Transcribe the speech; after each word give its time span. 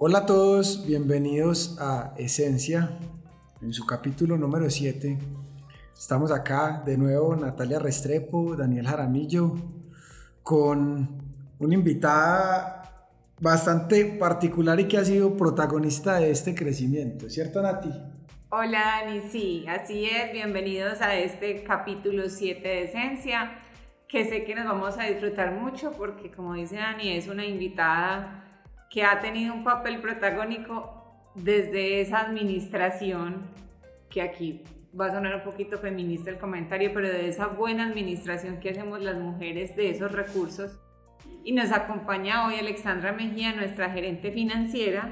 Hola 0.00 0.18
a 0.18 0.26
todos, 0.26 0.86
bienvenidos 0.86 1.76
a 1.80 2.12
Esencia, 2.16 2.88
en 3.60 3.72
su 3.72 3.84
capítulo 3.84 4.36
número 4.38 4.70
7. 4.70 5.18
Estamos 5.92 6.30
acá 6.30 6.84
de 6.86 6.96
nuevo 6.96 7.34
Natalia 7.34 7.80
Restrepo, 7.80 8.54
Daniel 8.54 8.86
Jaramillo, 8.86 9.56
con 10.44 11.20
una 11.58 11.74
invitada 11.74 13.10
bastante 13.40 14.04
particular 14.04 14.78
y 14.78 14.86
que 14.86 14.98
ha 14.98 15.04
sido 15.04 15.36
protagonista 15.36 16.20
de 16.20 16.30
este 16.30 16.54
crecimiento, 16.54 17.28
¿cierto 17.28 17.60
Nati? 17.60 17.90
Hola 18.50 19.02
Dani, 19.02 19.22
sí, 19.28 19.64
así 19.66 20.04
es, 20.04 20.30
bienvenidos 20.30 21.00
a 21.00 21.16
este 21.16 21.64
capítulo 21.64 22.28
7 22.28 22.60
de 22.68 22.84
Esencia, 22.84 23.62
que 24.06 24.24
sé 24.26 24.44
que 24.44 24.54
nos 24.54 24.64
vamos 24.64 24.96
a 24.96 25.06
disfrutar 25.06 25.60
mucho 25.60 25.90
porque 25.90 26.30
como 26.30 26.54
dice 26.54 26.76
Dani, 26.76 27.08
es 27.08 27.26
una 27.26 27.44
invitada 27.44 28.44
que 28.90 29.04
ha 29.04 29.20
tenido 29.20 29.54
un 29.54 29.64
papel 29.64 30.00
protagónico 30.00 31.30
desde 31.34 32.00
esa 32.00 32.20
administración, 32.20 33.46
que 34.10 34.22
aquí 34.22 34.64
va 34.98 35.06
a 35.06 35.12
sonar 35.12 35.36
un 35.36 35.42
poquito 35.42 35.78
feminista 35.78 36.30
el 36.30 36.38
comentario, 36.38 36.90
pero 36.94 37.08
de 37.08 37.28
esa 37.28 37.48
buena 37.48 37.86
administración 37.86 38.58
que 38.60 38.70
hacemos 38.70 39.00
las 39.00 39.16
mujeres 39.18 39.76
de 39.76 39.90
esos 39.90 40.12
recursos. 40.12 40.80
Y 41.44 41.52
nos 41.52 41.72
acompaña 41.72 42.46
hoy 42.46 42.56
Alexandra 42.56 43.12
Mejía, 43.12 43.54
nuestra 43.54 43.90
gerente 43.90 44.32
financiera, 44.32 45.10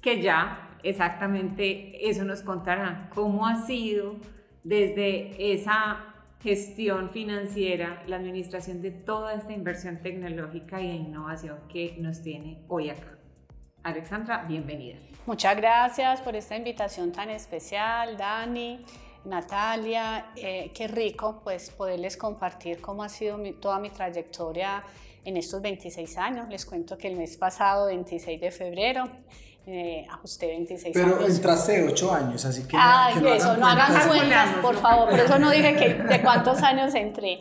que 0.00 0.22
ya 0.22 0.78
exactamente 0.82 2.08
eso 2.08 2.24
nos 2.24 2.42
contará, 2.42 3.10
cómo 3.14 3.46
ha 3.46 3.56
sido 3.66 4.16
desde 4.62 5.52
esa 5.52 6.14
gestión 6.40 7.10
financiera, 7.10 8.02
la 8.06 8.16
administración 8.16 8.80
de 8.80 8.90
toda 8.90 9.34
esta 9.34 9.52
inversión 9.52 10.00
tecnológica 10.02 10.80
y 10.80 10.88
de 10.88 10.94
innovación 10.94 11.58
que 11.68 11.96
nos 11.98 12.22
tiene 12.22 12.62
hoy 12.68 12.90
acá. 12.90 13.18
Alexandra, 13.82 14.44
bienvenida. 14.46 14.98
Muchas 15.26 15.56
gracias 15.56 16.20
por 16.20 16.36
esta 16.36 16.56
invitación 16.56 17.12
tan 17.12 17.30
especial, 17.30 18.16
Dani, 18.16 18.80
Natalia. 19.24 20.32
Eh, 20.36 20.70
qué 20.74 20.88
rico 20.88 21.40
pues 21.42 21.70
poderles 21.70 22.16
compartir 22.16 22.80
cómo 22.80 23.02
ha 23.02 23.08
sido 23.08 23.38
toda 23.60 23.78
mi 23.78 23.90
trayectoria 23.90 24.84
en 25.24 25.36
estos 25.36 25.60
26 25.60 26.18
años. 26.18 26.48
Les 26.48 26.64
cuento 26.64 26.96
que 26.96 27.08
el 27.08 27.16
mes 27.16 27.36
pasado, 27.36 27.86
26 27.86 28.40
de 28.40 28.50
febrero, 28.50 29.08
eh, 29.70 30.06
ajusté 30.10 30.46
26 30.46 30.94
Pero 30.94 31.06
años. 31.06 31.18
Pero 31.20 31.30
entraste 31.30 31.82
de 31.82 31.88
8 31.88 32.12
años, 32.14 32.44
así 32.46 32.66
que, 32.66 32.76
Ay, 32.78 33.14
que 33.14 33.20
no 33.20 33.28
eso, 33.28 33.48
hagan 33.50 33.60
no 33.60 33.66
hagan 33.66 33.86
cuentas. 33.86 34.08
cuentas, 34.08 34.48
por 34.62 34.76
favor. 34.76 35.10
Por 35.10 35.18
eso 35.18 35.38
no 35.38 35.50
dije 35.50 35.76
que, 35.76 35.94
de 35.94 36.22
cuántos 36.22 36.62
años 36.62 36.94
entré. 36.94 37.40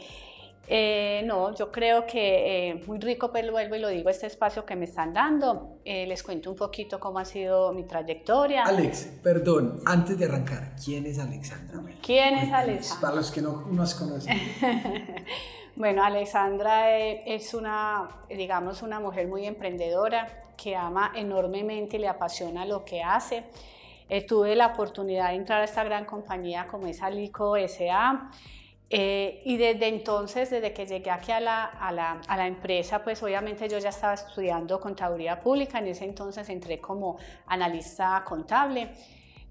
Eh, 0.70 1.22
no, 1.26 1.56
yo 1.56 1.72
creo 1.72 2.06
que 2.06 2.72
eh, 2.72 2.84
muy 2.86 3.00
rico, 3.00 3.32
pero 3.32 3.54
vuelvo 3.54 3.76
y 3.76 3.80
lo 3.80 3.88
digo, 3.88 4.10
este 4.10 4.28
espacio 4.28 4.66
que 4.66 4.76
me 4.76 4.84
están 4.84 5.14
dando. 5.14 5.78
Eh, 5.86 6.06
les 6.06 6.22
cuento 6.22 6.50
un 6.52 6.58
poquito 6.58 7.00
cómo 7.00 7.20
ha 7.20 7.26
sido 7.26 7.72
mi 7.72 7.86
trayectoria. 7.86 8.64
Alex, 8.64 9.08
perdón, 9.24 9.80
antes 9.86 10.20
de 10.20 10.26
arrancar, 10.26 10.76
¿quién 10.84 11.06
es 11.06 11.20
Alexandra? 11.20 11.80
Bueno, 11.80 11.98
¿Quién 12.06 12.36
es 12.36 12.52
Alexandra? 12.52 13.02
Para 13.02 13.16
los 13.16 13.32
que 13.32 13.42
no 13.42 13.68
nos 13.72 13.96
conocen. 13.96 14.38
Bueno, 15.78 16.04
Alexandra 16.04 16.98
eh, 17.00 17.22
es 17.28 17.54
una, 17.54 18.10
digamos, 18.30 18.82
una 18.82 19.00
mujer 19.00 19.28
muy 19.28 19.46
emprendedora 19.46 20.28
que 20.58 20.76
ama 20.76 21.12
enormemente 21.16 21.98
y 21.98 22.00
le 22.00 22.08
apasiona 22.08 22.66
lo 22.66 22.84
que 22.84 23.02
hace. 23.04 23.46
Eh, 24.10 24.26
tuve 24.26 24.56
la 24.56 24.68
oportunidad 24.68 25.30
de 25.30 25.36
entrar 25.36 25.62
a 25.62 25.66
esta 25.66 25.84
gran 25.84 26.06
compañía 26.06 26.68
como 26.68 26.88
es 26.88 27.02
Alico 27.02 27.56
SA. 27.68 28.32
Eh, 28.90 29.42
y 29.44 29.58
desde 29.58 29.88
entonces, 29.88 30.50
desde 30.50 30.74
que 30.74 30.86
llegué 30.86 31.12
aquí 31.12 31.34
a 31.34 31.42
la, 31.42 31.66
a, 31.66 31.92
la, 31.92 32.22
a 32.26 32.38
la, 32.38 32.48
empresa, 32.48 33.04
pues 33.04 33.22
obviamente 33.22 33.68
yo 33.68 33.80
ya 33.80 33.90
estaba 33.90 34.14
estudiando 34.14 34.80
contaduría 34.80 35.42
pública, 35.42 35.80
en 35.80 35.88
ese 35.88 36.06
entonces 36.06 36.48
entré 36.48 36.80
como 36.80 37.18
analista 37.48 38.24
contable. 38.26 38.92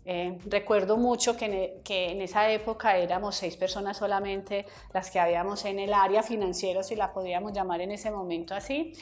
Eh, 0.06 0.38
recuerdo 0.46 0.96
mucho 0.96 1.36
que 1.36 1.44
en, 1.44 1.82
que 1.82 2.12
en, 2.12 2.22
esa 2.22 2.48
época 2.50 2.96
éramos 2.96 3.36
seis 3.36 3.56
personas 3.56 3.98
solamente 3.98 4.64
las 4.94 5.10
que 5.10 5.18
habíamos 5.18 5.64
en 5.66 5.80
el 5.80 5.92
área 5.92 6.22
financiera, 6.22 6.82
si 6.82 6.94
la 6.94 7.12
podíamos 7.12 7.52
llamar 7.52 7.82
en 7.82 7.90
ese 7.90 8.10
momento 8.10 8.54
así. 8.54 8.94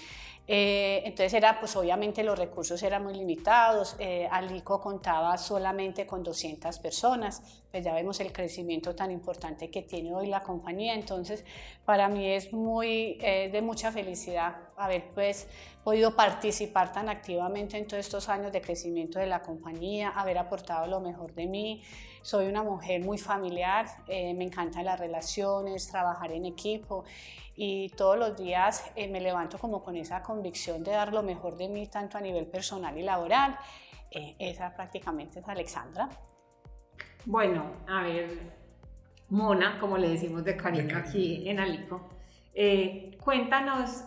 Eh, 0.47 1.01
entonces 1.07 1.33
era, 1.33 1.59
pues 1.59 1.75
obviamente 1.75 2.23
los 2.23 2.39
recursos 2.39 2.83
eran 2.83 3.03
muy 3.03 3.15
limitados, 3.15 3.97
eh, 3.99 4.29
Alico 4.31 4.79
contaba 4.79 5.39
solamente 5.39 6.07
con 6.07 6.23
200 6.23 6.79
personas, 6.81 7.43
pues 7.71 7.83
ya 7.83 7.95
vemos 7.95 8.21
el 8.21 8.31
crecimiento 8.31 8.95
tan 8.95 9.11
importante 9.11 9.71
que 9.71 9.81
tiene 9.81 10.15
hoy 10.15 10.27
la 10.27 10.43
compañía, 10.43 10.93
entonces 10.93 11.47
para 11.87 12.11
mí 12.11 12.31
es 12.31 12.53
muy 12.53 13.17
eh, 13.23 13.49
de 13.51 13.63
mucha 13.63 13.91
felicidad 13.91 14.57
haber 14.77 15.09
pues 15.15 15.47
podido 15.83 16.15
participar 16.15 16.93
tan 16.93 17.09
activamente 17.09 17.79
en 17.79 17.87
todos 17.87 18.05
estos 18.05 18.29
años 18.29 18.53
de 18.53 18.61
crecimiento 18.61 19.19
de 19.19 19.27
la 19.27 19.41
compañía, 19.41 20.11
haber 20.11 20.37
aportado 20.37 20.87
lo 20.87 21.01
mejor 21.01 21.33
de 21.33 21.47
mí, 21.47 21.83
soy 22.21 22.47
una 22.47 22.63
mujer 22.63 23.03
muy 23.03 23.17
familiar, 23.17 23.87
eh, 24.09 24.35
me 24.35 24.45
encantan 24.45 24.85
las 24.85 25.01
relaciones, 25.01 25.89
trabajar 25.89 26.33
en 26.33 26.47
equipo 26.47 27.05
y 27.57 27.91
todos 27.91 28.19
los 28.19 28.37
días 28.37 28.91
eh, 28.97 29.09
me 29.09 29.21
levanto 29.21 29.59
como 29.59 29.83
con 29.83 29.97
esa 29.97 30.23
convicción 30.23 30.83
de 30.83 30.93
dar 30.93 31.13
lo 31.13 31.23
mejor 31.23 31.57
de 31.57 31.69
mí 31.69 31.87
tanto 31.87 32.19
a 32.19 32.21
nivel 32.21 32.47
personal 32.47 32.97
y 32.99 33.03
laboral. 33.03 33.57
Eh, 34.11 34.35
esa 34.39 34.75
prácticamente 34.75 35.41
es 35.41 35.49
Alexandra. 35.49 36.09
Bueno, 37.27 37.65
a 37.89 38.03
ver, 38.03 38.31
Mona, 39.31 39.79
como 39.81 39.97
le 39.97 40.11
decimos 40.11 40.45
de 40.45 40.57
cariño 40.57 40.99
aquí 40.99 41.49
en 41.49 41.59
Alico, 41.59 42.09
eh, 42.55 43.17
cuéntanos 43.23 44.05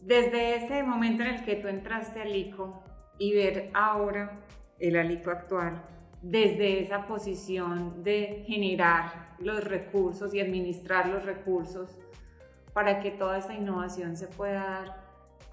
desde 0.00 0.56
ese 0.56 0.82
momento 0.82 1.22
en 1.22 1.30
el 1.34 1.44
que 1.44 1.56
tú 1.56 1.68
entraste 1.68 2.20
a 2.20 2.22
Alico 2.22 2.82
y 3.18 3.34
ver 3.34 3.70
ahora 3.74 4.40
el 4.78 4.96
Alico 4.96 5.30
actual, 5.30 5.82
desde 6.22 6.80
esa 6.80 7.06
posición 7.06 8.02
de 8.02 8.44
generar 8.46 9.34
los 9.38 9.62
recursos 9.64 10.32
y 10.34 10.40
administrar 10.40 11.08
los 11.08 11.24
recursos 11.24 11.98
para 12.74 13.00
que 13.00 13.12
toda 13.12 13.38
esta 13.38 13.54
innovación 13.54 14.16
se 14.16 14.26
pueda 14.26 14.60
dar. 14.60 15.03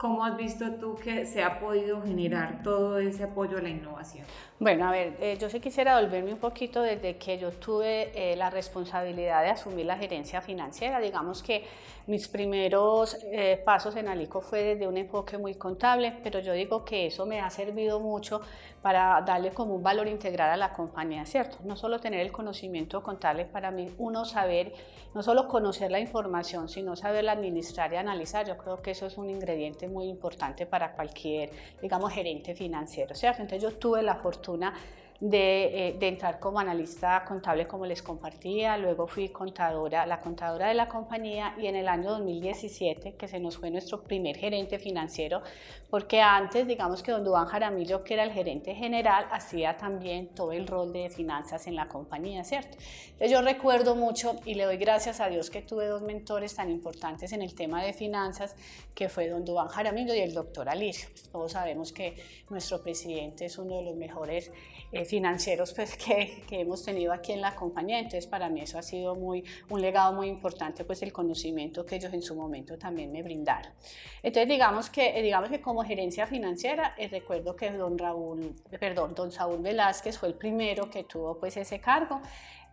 ¿Cómo 0.01 0.25
has 0.25 0.35
visto 0.35 0.65
tú 0.79 0.95
que 0.95 1.27
se 1.27 1.43
ha 1.43 1.59
podido 1.59 2.01
generar 2.01 2.63
todo 2.63 2.97
ese 2.97 3.23
apoyo 3.23 3.59
a 3.59 3.61
la 3.61 3.69
innovación? 3.69 4.25
Bueno, 4.57 4.87
a 4.87 4.91
ver, 4.91 5.15
eh, 5.19 5.37
yo 5.39 5.47
sí 5.47 5.59
quisiera 5.59 6.01
volverme 6.01 6.33
un 6.33 6.39
poquito 6.39 6.81
desde 6.81 7.17
que 7.17 7.37
yo 7.37 7.51
tuve 7.51 8.11
eh, 8.15 8.35
la 8.35 8.49
responsabilidad 8.49 9.43
de 9.43 9.49
asumir 9.49 9.85
la 9.85 9.97
gerencia 9.97 10.41
financiera. 10.41 10.99
Digamos 10.99 11.43
que 11.43 11.65
mis 12.07 12.27
primeros 12.27 13.15
eh, 13.31 13.61
pasos 13.63 13.95
en 13.95 14.07
Alico 14.07 14.41
fue 14.41 14.63
desde 14.63 14.87
un 14.87 14.97
enfoque 14.97 15.37
muy 15.37 15.53
contable, 15.53 16.15
pero 16.23 16.39
yo 16.39 16.53
digo 16.53 16.83
que 16.83 17.05
eso 17.05 17.27
me 17.27 17.39
ha 17.39 17.49
servido 17.51 17.99
mucho 17.99 18.41
para 18.81 19.21
darle 19.21 19.51
como 19.51 19.75
un 19.75 19.83
valor 19.83 20.07
integral 20.07 20.49
a 20.49 20.57
la 20.57 20.73
compañía, 20.73 21.25
¿cierto? 21.27 21.57
No 21.63 21.75
solo 21.75 21.99
tener 21.99 22.21
el 22.21 22.31
conocimiento 22.31 23.03
contable, 23.03 23.45
para 23.45 23.69
mí 23.69 23.93
uno 23.99 24.25
saber, 24.25 24.73
no 25.13 25.21
solo 25.21 25.47
conocer 25.47 25.91
la 25.91 25.99
información, 25.99 26.69
sino 26.69 26.95
saberla 26.95 27.33
administrar 27.33 27.93
y 27.93 27.97
analizar. 27.97 28.47
Yo 28.47 28.57
creo 28.57 28.81
que 28.81 28.91
eso 28.91 29.05
es 29.05 29.17
un 29.17 29.29
ingrediente 29.29 29.87
muy 29.91 30.07
importante 30.07 30.65
para 30.65 30.91
cualquier, 30.91 31.49
digamos, 31.81 32.11
gerente 32.13 32.55
financiero, 32.55 33.13
¿cierto? 33.15 33.41
Entonces 33.41 33.63
yo 33.69 33.77
tuve 33.77 34.01
la 34.01 34.15
fortuna 34.15 34.73
de, 35.21 35.89
eh, 35.89 35.95
de, 35.99 36.07
entrar 36.07 36.39
como 36.39 36.59
analista 36.59 37.23
contable 37.27 37.67
como 37.67 37.85
les 37.85 38.01
compartía, 38.01 38.75
luego 38.75 39.05
fui 39.05 39.29
contadora, 39.29 40.07
la 40.07 40.19
contadora 40.19 40.67
de 40.67 40.73
la 40.73 40.87
compañía 40.87 41.53
y 41.59 41.67
en 41.67 41.75
el 41.75 41.87
año 41.87 42.09
2017, 42.09 43.13
que 43.13 43.27
se 43.27 43.39
nos 43.39 43.57
fue 43.57 43.69
nuestro 43.69 44.01
primer 44.01 44.35
gerente 44.35 44.79
financiero, 44.79 45.43
porque 45.91 46.21
antes, 46.21 46.65
digamos 46.65 47.03
que 47.03 47.11
don 47.11 47.23
Duván 47.23 47.45
Jaramillo, 47.45 48.03
que 48.03 48.15
era 48.15 48.23
el 48.23 48.31
gerente 48.31 48.73
general, 48.73 49.27
hacía 49.29 49.77
también 49.77 50.29
todo 50.29 50.53
el 50.53 50.65
rol 50.65 50.91
de 50.91 51.11
finanzas 51.11 51.67
en 51.67 51.75
la 51.75 51.87
compañía, 51.87 52.43
¿cierto? 52.43 52.75
Entonces 53.11 53.29
yo 53.29 53.43
recuerdo 53.43 53.95
mucho 53.95 54.37
y 54.43 54.55
le 54.55 54.63
doy 54.63 54.77
gracias 54.77 55.19
a 55.19 55.27
Dios 55.27 55.51
que 55.51 55.61
tuve 55.61 55.85
dos 55.85 56.01
mentores 56.01 56.55
tan 56.55 56.71
importantes 56.71 57.31
en 57.31 57.43
el 57.43 57.53
tema 57.53 57.83
de 57.83 57.93
finanzas, 57.93 58.55
que 58.95 59.07
fue 59.07 59.29
don 59.29 59.45
Duván 59.45 59.67
Jaramillo 59.67 60.15
y 60.15 60.19
el 60.19 60.33
doctor 60.33 60.67
Alirio. 60.67 61.05
Pues 61.11 61.29
todos 61.29 61.51
sabemos 61.51 61.91
que 61.91 62.15
nuestro 62.49 62.81
presidente 62.81 63.45
es 63.45 63.59
uno 63.59 63.75
de 63.75 63.83
los 63.83 63.95
mejores 63.95 64.51
eh, 64.91 65.05
financieros 65.11 65.73
pues, 65.73 65.97
que, 65.97 66.43
que, 66.47 66.61
hemos 66.61 66.83
tenido 66.83 67.11
aquí 67.11 67.33
en 67.33 67.41
la 67.41 67.53
compañía. 67.53 67.99
Entonces, 67.99 68.25
para 68.27 68.49
mí 68.49 68.61
eso 68.61 68.79
ha 68.79 68.81
sido 68.81 69.13
muy, 69.15 69.43
un 69.69 69.81
legado 69.81 70.13
muy 70.13 70.27
importante, 70.27 70.85
pues 70.85 71.03
el 71.03 71.11
conocimiento 71.11 71.85
que 71.85 71.97
ellos 71.97 72.13
en 72.13 72.21
su 72.21 72.33
momento 72.33 72.77
también 72.77 73.11
me 73.11 73.21
brindaron. 73.21 73.71
Entonces, 74.23 74.47
digamos 74.47 74.89
que, 74.89 75.21
digamos 75.21 75.49
que 75.49 75.59
como 75.59 75.83
gerencia 75.83 76.25
financiera, 76.27 76.95
eh, 76.97 77.09
recuerdo 77.09 77.55
que 77.57 77.69
don 77.71 77.97
Raúl, 77.97 78.55
perdón, 78.79 79.13
don 79.13 79.31
Saúl 79.31 79.61
Velázquez 79.61 80.17
fue 80.17 80.29
el 80.29 80.35
primero 80.35 80.89
que 80.89 81.03
tuvo 81.03 81.37
pues 81.37 81.57
ese 81.57 81.79
cargo. 81.79 82.21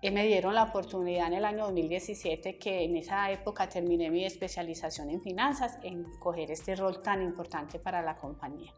Eh, 0.00 0.12
me 0.12 0.24
dieron 0.24 0.54
la 0.54 0.62
oportunidad 0.62 1.26
en 1.26 1.34
el 1.34 1.44
año 1.44 1.64
2017, 1.64 2.56
que 2.56 2.84
en 2.84 2.96
esa 2.96 3.32
época 3.32 3.68
terminé 3.68 4.10
mi 4.10 4.24
especialización 4.24 5.10
en 5.10 5.20
finanzas, 5.20 5.76
en 5.82 6.04
coger 6.20 6.52
este 6.52 6.76
rol 6.76 7.02
tan 7.02 7.20
importante 7.20 7.80
para 7.80 8.00
la 8.00 8.14
compañía. 8.14 8.72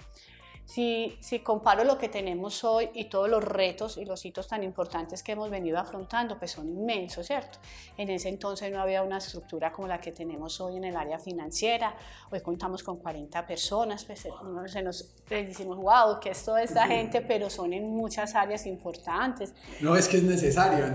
Si, 0.70 1.16
si 1.18 1.40
comparo 1.40 1.82
lo 1.82 1.98
que 1.98 2.08
tenemos 2.08 2.62
hoy 2.62 2.90
y 2.94 3.06
todos 3.06 3.28
los 3.28 3.42
retos 3.42 3.96
y 3.96 4.04
los 4.04 4.24
hitos 4.24 4.46
tan 4.46 4.62
importantes 4.62 5.20
que 5.20 5.32
hemos 5.32 5.50
venido 5.50 5.76
afrontando, 5.78 6.38
pues 6.38 6.52
son 6.52 6.68
inmensos, 6.68 7.26
¿cierto? 7.26 7.58
En 7.96 8.08
ese 8.08 8.28
entonces 8.28 8.70
no 8.70 8.80
había 8.80 9.02
una 9.02 9.18
estructura 9.18 9.72
como 9.72 9.88
la 9.88 10.00
que 10.00 10.12
tenemos 10.12 10.60
hoy 10.60 10.76
en 10.76 10.84
el 10.84 10.96
área 10.96 11.18
financiera. 11.18 11.96
Hoy 12.30 12.40
contamos 12.40 12.84
con 12.84 12.98
40 12.98 13.44
personas, 13.48 14.04
pues 14.04 14.28
se 14.66 14.82
nos 14.82 15.12
pues, 15.26 15.48
decimos, 15.48 15.76
wow, 15.76 16.20
que 16.20 16.30
es 16.30 16.44
toda 16.44 16.62
esta 16.62 16.86
gente, 16.86 17.20
pero 17.20 17.50
son 17.50 17.72
en 17.72 17.90
muchas 17.90 18.36
áreas 18.36 18.64
importantes. 18.64 19.52
No 19.80 19.96
es 19.96 20.06
que 20.06 20.18
es 20.18 20.22
necesario, 20.22 20.94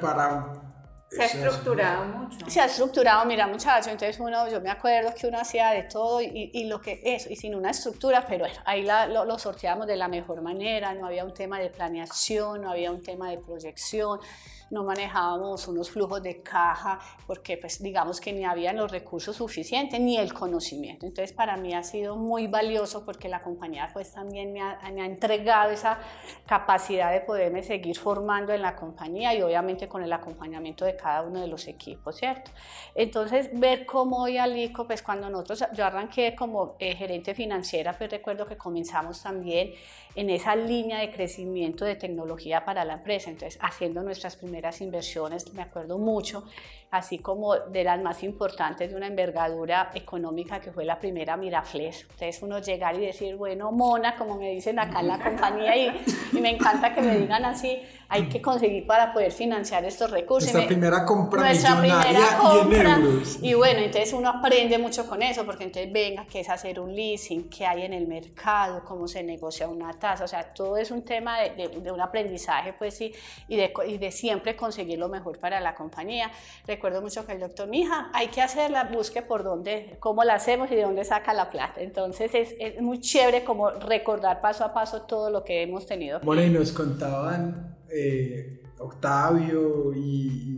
para 0.00 0.67
se 1.10 1.22
ha 1.22 1.26
estructurado 1.26 2.04
mucho. 2.04 2.50
Se 2.50 2.60
ha 2.60 2.66
estructurado, 2.66 3.24
mira 3.24 3.46
muchachos, 3.46 3.88
entonces 3.88 4.18
uno, 4.20 4.48
yo 4.48 4.60
me 4.60 4.70
acuerdo 4.70 5.14
que 5.14 5.26
uno 5.26 5.38
hacía 5.38 5.70
de 5.70 5.84
todo 5.84 6.20
y, 6.20 6.50
y 6.52 6.64
lo 6.64 6.80
que 6.80 7.00
es, 7.02 7.30
y 7.30 7.36
sin 7.36 7.54
una 7.54 7.70
estructura, 7.70 8.26
pero 8.28 8.44
ahí 8.64 8.82
la, 8.82 9.06
lo, 9.06 9.24
lo, 9.24 9.38
sorteamos 9.38 9.86
de 9.86 9.96
la 9.96 10.08
mejor 10.08 10.42
manera, 10.42 10.92
no 10.94 11.06
había 11.06 11.24
un 11.24 11.32
tema 11.32 11.58
de 11.58 11.70
planeación, 11.70 12.62
no 12.62 12.70
había 12.70 12.90
un 12.90 13.02
tema 13.02 13.30
de 13.30 13.38
proyección, 13.38 14.20
no 14.70 14.84
manejábamos 14.84 15.66
unos 15.68 15.90
flujos 15.90 16.22
de 16.22 16.42
caja 16.42 16.98
porque 17.26 17.56
pues 17.56 17.82
digamos 17.82 18.20
que 18.20 18.32
ni 18.32 18.44
había 18.44 18.72
los 18.72 18.90
recursos 18.90 19.36
suficientes 19.36 20.00
ni 20.00 20.16
el 20.16 20.32
conocimiento. 20.32 21.06
Entonces 21.06 21.32
para 21.32 21.56
mí 21.56 21.74
ha 21.74 21.82
sido 21.82 22.16
muy 22.16 22.46
valioso 22.46 23.04
porque 23.04 23.28
la 23.28 23.40
compañía 23.40 23.90
pues 23.92 24.12
también 24.12 24.52
me 24.52 24.60
ha, 24.60 24.78
me 24.92 25.02
ha 25.02 25.06
entregado 25.06 25.70
esa 25.70 25.98
capacidad 26.46 27.12
de 27.12 27.20
poderme 27.20 27.62
seguir 27.62 27.96
formando 27.98 28.52
en 28.52 28.62
la 28.62 28.76
compañía 28.76 29.34
y 29.34 29.42
obviamente 29.42 29.88
con 29.88 30.02
el 30.02 30.12
acompañamiento 30.12 30.84
de 30.84 30.96
cada 30.96 31.22
uno 31.22 31.40
de 31.40 31.46
los 31.46 31.66
equipos, 31.66 32.16
¿cierto? 32.16 32.50
Entonces 32.94 33.50
ver 33.52 33.86
cómo 33.86 34.22
hoy 34.22 34.38
Alico, 34.38 34.86
pues 34.86 35.02
cuando 35.02 35.30
nosotros, 35.30 35.64
yo 35.74 35.84
arranqué 35.84 36.34
como 36.34 36.76
eh, 36.78 36.94
gerente 36.94 37.34
financiera, 37.34 37.96
pues 37.96 38.10
recuerdo 38.10 38.46
que 38.46 38.56
comenzamos 38.56 39.22
también 39.22 39.72
en 40.14 40.30
esa 40.30 40.56
línea 40.56 40.98
de 40.98 41.12
crecimiento 41.12 41.84
de 41.84 41.94
tecnología 41.94 42.64
para 42.64 42.84
la 42.84 42.94
empresa, 42.94 43.30
entonces 43.30 43.58
haciendo 43.62 44.02
nuestras 44.02 44.36
primeras 44.36 44.57
inversiones, 44.80 45.52
me 45.54 45.62
acuerdo 45.62 45.98
mucho, 45.98 46.44
así 46.90 47.18
como 47.18 47.54
de 47.54 47.84
las 47.84 48.00
más 48.00 48.22
importantes 48.22 48.90
de 48.90 48.96
una 48.96 49.06
envergadura 49.06 49.90
económica 49.94 50.58
que 50.60 50.72
fue 50.72 50.84
la 50.84 50.98
primera 50.98 51.36
Mirafles. 51.36 52.02
Entonces 52.02 52.42
uno 52.42 52.60
llegar 52.60 52.94
y 52.94 53.00
decir, 53.00 53.36
bueno, 53.36 53.70
mona, 53.72 54.16
como 54.16 54.36
me 54.36 54.50
dicen 54.50 54.78
acá 54.78 55.00
en 55.00 55.08
la 55.08 55.18
compañía, 55.18 55.76
y, 55.76 56.04
y 56.32 56.40
me 56.40 56.50
encanta 56.50 56.94
que 56.94 57.02
me 57.02 57.18
digan 57.18 57.44
así, 57.44 57.82
hay 58.08 58.28
que 58.28 58.40
conseguir 58.40 58.86
para 58.86 59.12
poder 59.12 59.32
financiar 59.32 59.84
estos 59.84 60.10
recursos. 60.10 60.52
Nuestra 60.52 60.66
primera 60.66 61.04
compra 61.04 61.42
nuestra 61.42 61.78
primera 61.78 62.38
compra, 62.40 62.98
y, 63.42 63.50
y 63.50 63.54
bueno, 63.54 63.80
entonces 63.80 64.12
uno 64.14 64.30
aprende 64.30 64.78
mucho 64.78 65.06
con 65.06 65.22
eso, 65.22 65.44
porque 65.44 65.64
entonces 65.64 65.92
venga, 65.92 66.24
qué 66.24 66.40
es 66.40 66.48
hacer 66.48 66.80
un 66.80 66.94
leasing, 66.94 67.50
qué 67.50 67.66
hay 67.66 67.82
en 67.82 67.92
el 67.92 68.06
mercado, 68.06 68.82
cómo 68.84 69.06
se 69.06 69.22
negocia 69.22 69.68
una 69.68 69.92
tasa, 69.92 70.24
o 70.24 70.28
sea, 70.28 70.54
todo 70.54 70.78
es 70.78 70.90
un 70.90 71.02
tema 71.02 71.38
de, 71.40 71.50
de, 71.50 71.68
de 71.68 71.92
un 71.92 72.00
aprendizaje, 72.00 72.72
pues, 72.72 72.98
y, 73.02 73.12
y, 73.46 73.56
de, 73.56 73.72
y 73.86 73.98
de 73.98 74.10
siempre 74.10 74.56
conseguir 74.56 74.98
lo 74.98 75.10
mejor 75.10 75.38
para 75.38 75.60
la 75.60 75.74
compañía. 75.74 76.30
Recuerdo 76.78 77.02
mucho 77.02 77.26
que 77.26 77.32
el 77.32 77.40
doctor, 77.40 77.66
mija, 77.66 78.08
hay 78.14 78.28
que 78.28 78.40
hacerla, 78.40 78.84
busque 78.84 79.20
por 79.20 79.42
dónde, 79.42 79.96
cómo 79.98 80.22
la 80.22 80.34
hacemos 80.34 80.70
y 80.70 80.76
de 80.76 80.82
dónde 80.82 81.04
saca 81.04 81.34
la 81.34 81.50
plata. 81.50 81.80
Entonces 81.80 82.32
es, 82.36 82.54
es 82.60 82.80
muy 82.80 83.00
chévere 83.00 83.42
como 83.42 83.68
recordar 83.70 84.40
paso 84.40 84.64
a 84.64 84.72
paso 84.72 85.02
todo 85.02 85.28
lo 85.28 85.42
que 85.42 85.62
hemos 85.62 85.86
tenido. 85.86 86.20
Bueno, 86.20 86.44
y 86.44 86.50
nos 86.50 86.70
contaban 86.70 87.76
eh, 87.90 88.62
Octavio 88.78 89.92
y, 89.92 90.56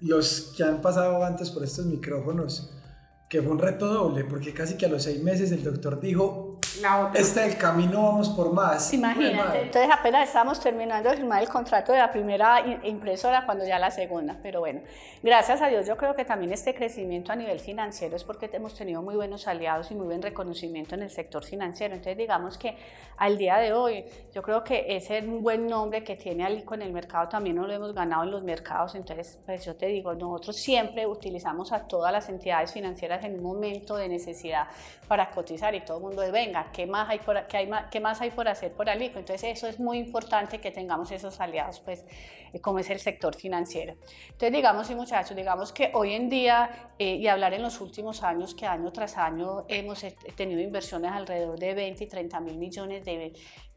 y 0.00 0.06
los 0.06 0.54
que 0.56 0.64
han 0.64 0.80
pasado 0.80 1.22
antes 1.22 1.50
por 1.50 1.62
estos 1.64 1.84
micrófonos, 1.84 2.72
que 3.28 3.42
fue 3.42 3.52
un 3.52 3.58
reto 3.58 3.88
doble, 3.88 4.24
porque 4.24 4.54
casi 4.54 4.78
que 4.78 4.86
a 4.86 4.88
los 4.88 5.02
seis 5.02 5.22
meses 5.22 5.52
el 5.52 5.62
doctor 5.62 6.00
dijo, 6.00 6.51
este 7.14 7.40
es 7.40 7.52
el 7.54 7.58
camino, 7.58 8.02
vamos 8.02 8.28
por 8.30 8.52
más. 8.52 8.92
Imagínate, 8.92 9.62
entonces 9.62 9.90
apenas 9.92 10.28
estamos 10.28 10.60
terminando 10.60 11.10
de 11.10 11.16
firmar 11.16 11.42
el 11.42 11.48
contrato 11.48 11.92
de 11.92 11.98
la 11.98 12.10
primera 12.10 12.60
impresora 12.84 13.44
cuando 13.44 13.66
ya 13.66 13.78
la 13.78 13.90
segunda, 13.90 14.36
pero 14.42 14.60
bueno, 14.60 14.80
gracias 15.22 15.60
a 15.62 15.68
Dios 15.68 15.86
yo 15.86 15.96
creo 15.96 16.14
que 16.14 16.24
también 16.24 16.52
este 16.52 16.74
crecimiento 16.74 17.32
a 17.32 17.36
nivel 17.36 17.60
financiero 17.60 18.16
es 18.16 18.24
porque 18.24 18.50
hemos 18.52 18.74
tenido 18.74 19.02
muy 19.02 19.16
buenos 19.16 19.46
aliados 19.48 19.90
y 19.90 19.94
muy 19.94 20.06
buen 20.06 20.22
reconocimiento 20.22 20.94
en 20.94 21.02
el 21.02 21.10
sector 21.10 21.44
financiero, 21.44 21.94
entonces 21.94 22.16
digamos 22.16 22.58
que 22.58 22.76
al 23.16 23.38
día 23.38 23.56
de 23.58 23.72
hoy 23.72 24.04
yo 24.34 24.42
creo 24.42 24.64
que 24.64 24.96
ese 24.96 25.20
buen 25.22 25.68
nombre 25.68 26.02
que 26.02 26.16
tiene 26.16 26.44
Alico 26.44 26.74
en 26.74 26.82
el 26.82 26.92
mercado. 26.92 27.28
También 27.28 27.56
no 27.56 27.66
lo 27.66 27.72
hemos 27.72 27.92
ganado 27.92 28.24
en 28.24 28.30
los 28.30 28.42
mercados, 28.42 28.94
entonces 28.94 29.38
pues 29.44 29.64
yo 29.64 29.74
te 29.76 29.86
digo, 29.86 30.14
nosotros 30.14 30.56
siempre 30.56 31.06
utilizamos 31.06 31.72
a 31.72 31.86
todas 31.86 32.12
las 32.12 32.28
entidades 32.28 32.72
financieras 32.72 33.24
en 33.24 33.34
un 33.34 33.42
momento 33.42 33.96
de 33.96 34.08
necesidad 34.08 34.66
para 35.08 35.30
cotizar 35.30 35.74
y 35.74 35.80
todo 35.80 35.98
el 35.98 36.02
mundo 36.04 36.22
venga, 36.32 36.66
¿qué 36.72 36.86
más 36.86 37.08
hay 37.08 37.18
por, 37.18 37.46
qué 37.46 37.58
hay 37.58 37.66
más, 37.66 37.90
qué 37.90 38.00
más 38.00 38.20
hay 38.20 38.30
por 38.30 38.48
hacer 38.48 38.72
por 38.72 38.88
Alico? 38.88 39.18
Entonces 39.18 39.56
eso 39.56 39.68
es 39.68 39.78
muy 39.78 39.98
importante 39.98 40.60
que 40.60 40.70
tengamos 40.70 41.10
esos 41.10 41.40
aliados, 41.40 41.80
pues, 41.80 42.04
como 42.60 42.78
es 42.78 42.90
el 42.90 42.98
sector 42.98 43.34
financiero. 43.34 43.94
Entonces 44.26 44.52
digamos, 44.52 44.90
y 44.90 44.94
muchachos, 44.94 45.36
digamos 45.36 45.72
que 45.72 45.90
hoy 45.94 46.14
en 46.14 46.28
día, 46.28 46.90
eh, 46.98 47.16
y 47.16 47.28
hablar 47.28 47.54
en 47.54 47.62
los 47.62 47.80
últimos 47.80 48.22
años, 48.22 48.54
que 48.54 48.66
año 48.66 48.92
tras 48.92 49.16
año 49.16 49.64
hemos 49.68 50.04
tenido 50.36 50.60
inversiones 50.60 51.12
alrededor 51.12 51.58
de 51.58 51.74
20 51.74 52.04
y 52.04 52.06
30 52.06 52.40
mil 52.40 52.56
millones 52.56 53.04
de, 53.04 53.32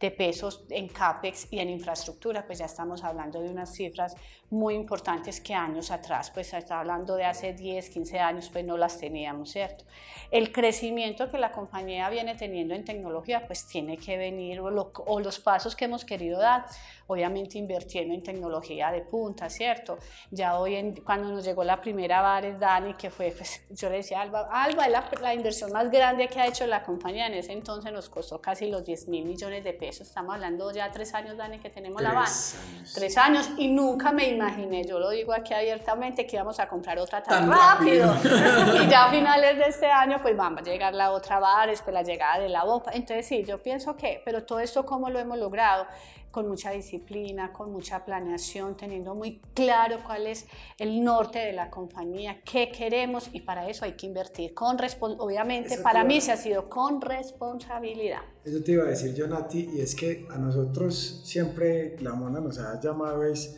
de 0.05 0.11
pesos 0.11 0.65
en 0.69 0.87
CAPEX 0.87 1.47
y 1.51 1.59
en 1.59 1.69
infraestructura, 1.69 2.45
pues 2.45 2.59
ya 2.59 2.65
estamos 2.65 3.03
hablando 3.03 3.41
de 3.41 3.49
unas 3.49 3.73
cifras 3.73 4.15
muy 4.49 4.75
importantes 4.75 5.41
que 5.41 5.53
años 5.53 5.89
atrás, 5.89 6.29
pues 6.31 6.53
está 6.53 6.79
hablando 6.79 7.15
de 7.15 7.25
hace 7.25 7.53
10, 7.53 7.89
15 7.89 8.19
años, 8.19 8.49
pues 8.51 8.63
no 8.63 8.77
las 8.77 8.99
teníamos, 8.99 9.51
¿cierto? 9.51 9.83
El 10.29 10.51
crecimiento 10.51 11.29
que 11.31 11.37
la 11.37 11.51
compañía 11.51 12.09
viene 12.09 12.35
teniendo 12.35 12.75
en 12.75 12.85
tecnología, 12.85 13.45
pues 13.47 13.65
tiene 13.67 13.97
que 13.97 14.17
venir, 14.17 14.59
o, 14.59 14.69
lo, 14.69 14.91
o 15.07 15.19
los 15.19 15.39
pasos 15.39 15.75
que 15.75 15.85
hemos 15.85 16.05
querido 16.05 16.39
dar, 16.39 16.65
obviamente 17.07 17.57
invirtiendo 17.57 18.13
en 18.13 18.21
tecnología 18.21 18.91
de 18.91 19.01
punta, 19.01 19.49
¿cierto? 19.49 19.97
Ya 20.29 20.59
hoy, 20.59 20.75
en, 20.75 20.95
cuando 21.01 21.31
nos 21.31 21.43
llegó 21.43 21.63
la 21.63 21.81
primera 21.81 22.21
Bares, 22.21 22.59
Dani, 22.59 22.93
que 22.93 23.09
fue, 23.09 23.33
pues 23.35 23.61
yo 23.71 23.89
le 23.89 23.97
decía, 23.97 24.21
Alba, 24.21 24.47
Alba 24.51 24.85
es 24.85 24.91
la, 24.91 25.09
la 25.21 25.33
inversión 25.33 25.71
más 25.71 25.89
grande 25.89 26.27
que 26.27 26.39
ha 26.39 26.47
hecho 26.47 26.67
la 26.67 26.83
compañía, 26.83 27.27
en 27.27 27.33
ese 27.33 27.53
entonces 27.53 27.91
nos 27.91 28.09
costó 28.09 28.39
casi 28.39 28.69
los 28.69 28.85
10 28.85 29.07
mil 29.07 29.25
millones 29.25 29.63
de 29.63 29.73
pesos, 29.73 29.94
estamos 30.01 30.35
hablando 30.35 30.71
ya 30.71 30.91
tres 30.91 31.13
años, 31.13 31.37
Dani, 31.37 31.59
que 31.59 31.69
tenemos 31.69 31.97
tres 32.01 32.09
la 32.09 32.15
van, 32.15 32.27
años. 32.27 32.93
tres 32.93 33.17
años, 33.17 33.49
y 33.57 33.67
nunca 33.69 34.11
me 34.11 34.29
imaginé, 34.29 34.85
yo 34.85 34.99
lo 34.99 35.09
digo 35.09 35.33
aquí 35.33 35.53
abiertamente, 35.53 36.25
que 36.25 36.35
íbamos 36.35 36.59
a 36.59 36.67
comprar 36.67 36.99
otra 36.99 37.21
tan, 37.23 37.49
tan 37.49 37.51
rápido. 37.51 38.13
rápido. 38.13 38.83
y 38.83 38.87
ya 38.87 39.05
a 39.05 39.11
finales 39.11 39.57
de 39.57 39.65
este 39.65 39.91
año, 39.91 40.21
pues 40.21 40.35
vamos 40.35 40.61
a 40.61 40.63
llegar 40.63 40.93
la 40.93 41.11
otra 41.11 41.39
bar, 41.39 41.69
después 41.69 41.93
la 41.93 42.03
llegada 42.03 42.39
de 42.39 42.49
la 42.49 42.63
boca. 42.63 42.91
Entonces 42.93 43.27
sí, 43.27 43.43
yo 43.43 43.61
pienso 43.61 43.95
que, 43.95 44.21
pero 44.25 44.43
todo 44.43 44.59
esto, 44.59 44.85
¿cómo 44.85 45.09
lo 45.09 45.19
hemos 45.19 45.37
logrado? 45.37 45.85
Con 46.35 46.49
mucha 46.49 46.71
disciplina, 46.71 47.53
con 47.53 47.71
mucha 47.71 48.03
planeación, 48.03 48.75
teniendo 48.75 49.15
muy 49.15 49.39
claro 49.53 49.99
cuál 50.05 50.27
es 50.27 50.45
el 50.77 51.01
norte 51.01 51.39
de 51.39 51.53
la 51.53 51.69
compañía, 51.69 52.41
qué 52.41 52.73
queremos 52.73 53.29
y 53.31 53.39
para 53.39 53.69
eso 53.69 53.85
hay 53.85 53.93
que 53.93 54.05
invertir. 54.05 54.53
Con 54.53 54.75
obviamente, 54.99 55.75
eso 55.75 55.83
para 55.83 56.03
mí 56.03 56.19
se 56.19 56.33
ha 56.33 56.37
sido 56.37 56.67
con 56.67 56.99
responsabilidad. 56.99 58.19
Eso 58.43 58.61
te 58.61 58.73
iba 58.73 58.83
a 58.83 58.87
decir 58.87 59.15
yo, 59.15 59.27
Nati, 59.27 59.69
y 59.77 59.79
es 59.79 59.95
que 59.95 60.27
a 60.29 60.37
nosotros 60.37 61.21
siempre 61.23 61.95
la 62.01 62.11
mona 62.11 62.41
nos 62.41 62.59
ha 62.59 62.81
llamado 62.81 63.23
es 63.23 63.55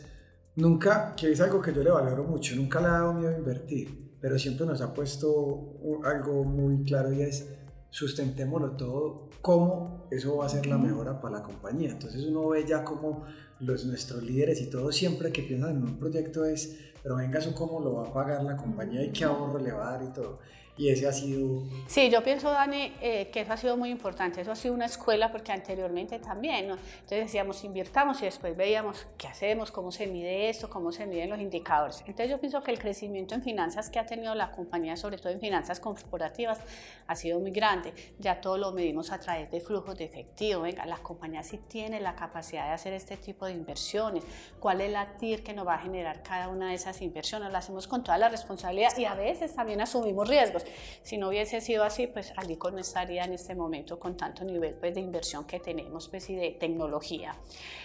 Nunca, 0.54 1.16
que 1.16 1.32
es 1.32 1.40
algo 1.40 1.60
que 1.60 1.74
yo 1.74 1.82
le 1.82 1.90
valoro 1.90 2.22
mucho, 2.22 2.54
nunca 2.54 2.80
le 2.80 2.86
ha 2.86 2.90
dado 2.90 3.14
miedo 3.14 3.34
a 3.34 3.38
invertir, 3.38 4.16
pero 4.20 4.38
siempre 4.38 4.66
nos 4.66 4.80
ha 4.82 4.94
puesto 4.94 5.80
algo 6.04 6.44
muy 6.44 6.84
claro 6.84 7.12
y 7.12 7.22
es 7.22 7.57
sustentémoslo 7.90 8.72
todo, 8.72 9.28
cómo 9.40 10.06
eso 10.10 10.36
va 10.36 10.46
a 10.46 10.48
ser 10.48 10.66
la 10.66 10.78
mejora 10.78 11.20
para 11.20 11.38
la 11.38 11.42
compañía. 11.42 11.90
Entonces 11.90 12.24
uno 12.24 12.48
ve 12.48 12.64
ya 12.66 12.84
como 12.84 13.24
los, 13.60 13.84
nuestros 13.86 14.22
líderes 14.22 14.60
y 14.60 14.70
todo 14.70 14.92
siempre 14.92 15.32
que 15.32 15.42
piensan 15.42 15.76
en 15.76 15.82
un 15.82 15.98
proyecto 15.98 16.44
es, 16.44 16.78
pero 17.02 17.16
venga, 17.16 17.38
eso 17.38 17.54
cómo 17.54 17.80
lo 17.80 17.94
va 17.94 18.08
a 18.08 18.12
pagar 18.12 18.42
la 18.44 18.56
compañía 18.56 19.04
y 19.04 19.10
qué 19.10 19.24
ahorro 19.24 19.58
le 19.58 19.72
va 19.72 19.88
a 19.88 19.98
dar 19.98 20.04
y 20.04 20.12
todo. 20.12 20.38
Y 20.78 20.90
ese 20.90 21.08
ha 21.08 21.12
sido... 21.12 21.62
Sí, 21.88 22.08
yo 22.08 22.22
pienso, 22.22 22.50
Dani, 22.50 22.92
eh, 23.00 23.30
que 23.32 23.40
eso 23.40 23.52
ha 23.52 23.56
sido 23.56 23.76
muy 23.76 23.90
importante. 23.90 24.40
Eso 24.40 24.52
ha 24.52 24.56
sido 24.56 24.74
una 24.74 24.86
escuela 24.86 25.32
porque 25.32 25.50
anteriormente 25.50 26.20
también, 26.20 26.68
¿no? 26.68 26.74
Entonces 26.74 27.24
decíamos, 27.26 27.64
invirtamos 27.64 28.22
y 28.22 28.26
después 28.26 28.56
veíamos 28.56 29.04
qué 29.18 29.26
hacemos, 29.26 29.72
cómo 29.72 29.90
se 29.90 30.06
mide 30.06 30.48
esto, 30.48 30.70
cómo 30.70 30.92
se 30.92 31.04
miden 31.06 31.30
los 31.30 31.40
indicadores. 31.40 31.98
Entonces 32.06 32.30
yo 32.30 32.38
pienso 32.38 32.62
que 32.62 32.70
el 32.70 32.78
crecimiento 32.78 33.34
en 33.34 33.42
finanzas 33.42 33.90
que 33.90 33.98
ha 33.98 34.06
tenido 34.06 34.36
la 34.36 34.52
compañía, 34.52 34.96
sobre 34.96 35.18
todo 35.18 35.32
en 35.32 35.40
finanzas 35.40 35.80
corporativas, 35.80 36.60
ha 37.08 37.16
sido 37.16 37.40
muy 37.40 37.50
grande. 37.50 37.92
Ya 38.20 38.40
todo 38.40 38.56
lo 38.56 38.70
medimos 38.70 39.10
a 39.10 39.18
través 39.18 39.50
de 39.50 39.60
flujos 39.60 39.98
de 39.98 40.04
efectivo. 40.04 40.62
Venga, 40.62 40.86
la 40.86 40.98
compañía 40.98 41.42
sí 41.42 41.58
tiene 41.66 41.98
la 42.00 42.14
capacidad 42.14 42.66
de 42.66 42.74
hacer 42.74 42.92
este 42.92 43.16
tipo 43.16 43.46
de 43.46 43.52
inversiones. 43.52 44.22
¿Cuál 44.60 44.80
es 44.80 44.92
la 44.92 45.16
TIR 45.16 45.42
que 45.42 45.54
nos 45.54 45.66
va 45.66 45.74
a 45.74 45.78
generar 45.80 46.22
cada 46.22 46.46
una 46.48 46.68
de 46.68 46.74
esas 46.74 47.02
inversiones? 47.02 47.50
Lo 47.50 47.58
hacemos 47.58 47.88
con 47.88 48.04
toda 48.04 48.16
la 48.16 48.28
responsabilidad 48.28 48.96
y 48.96 49.06
a 49.06 49.14
veces 49.14 49.52
también 49.56 49.80
asumimos 49.80 50.28
riesgos 50.28 50.67
Si 51.02 51.16
no 51.16 51.28
hubiese 51.28 51.60
sido 51.60 51.84
así, 51.84 52.06
pues 52.06 52.32
Alico 52.36 52.70
no 52.70 52.78
estaría 52.78 53.24
en 53.24 53.32
este 53.32 53.54
momento 53.54 53.98
con 53.98 54.16
tanto 54.16 54.44
nivel 54.44 54.74
pues, 54.74 54.94
de 54.94 55.00
inversión 55.00 55.44
que 55.44 55.60
tenemos 55.60 56.08
pues, 56.08 56.28
y 56.30 56.36
de 56.36 56.50
tecnología. 56.52 57.36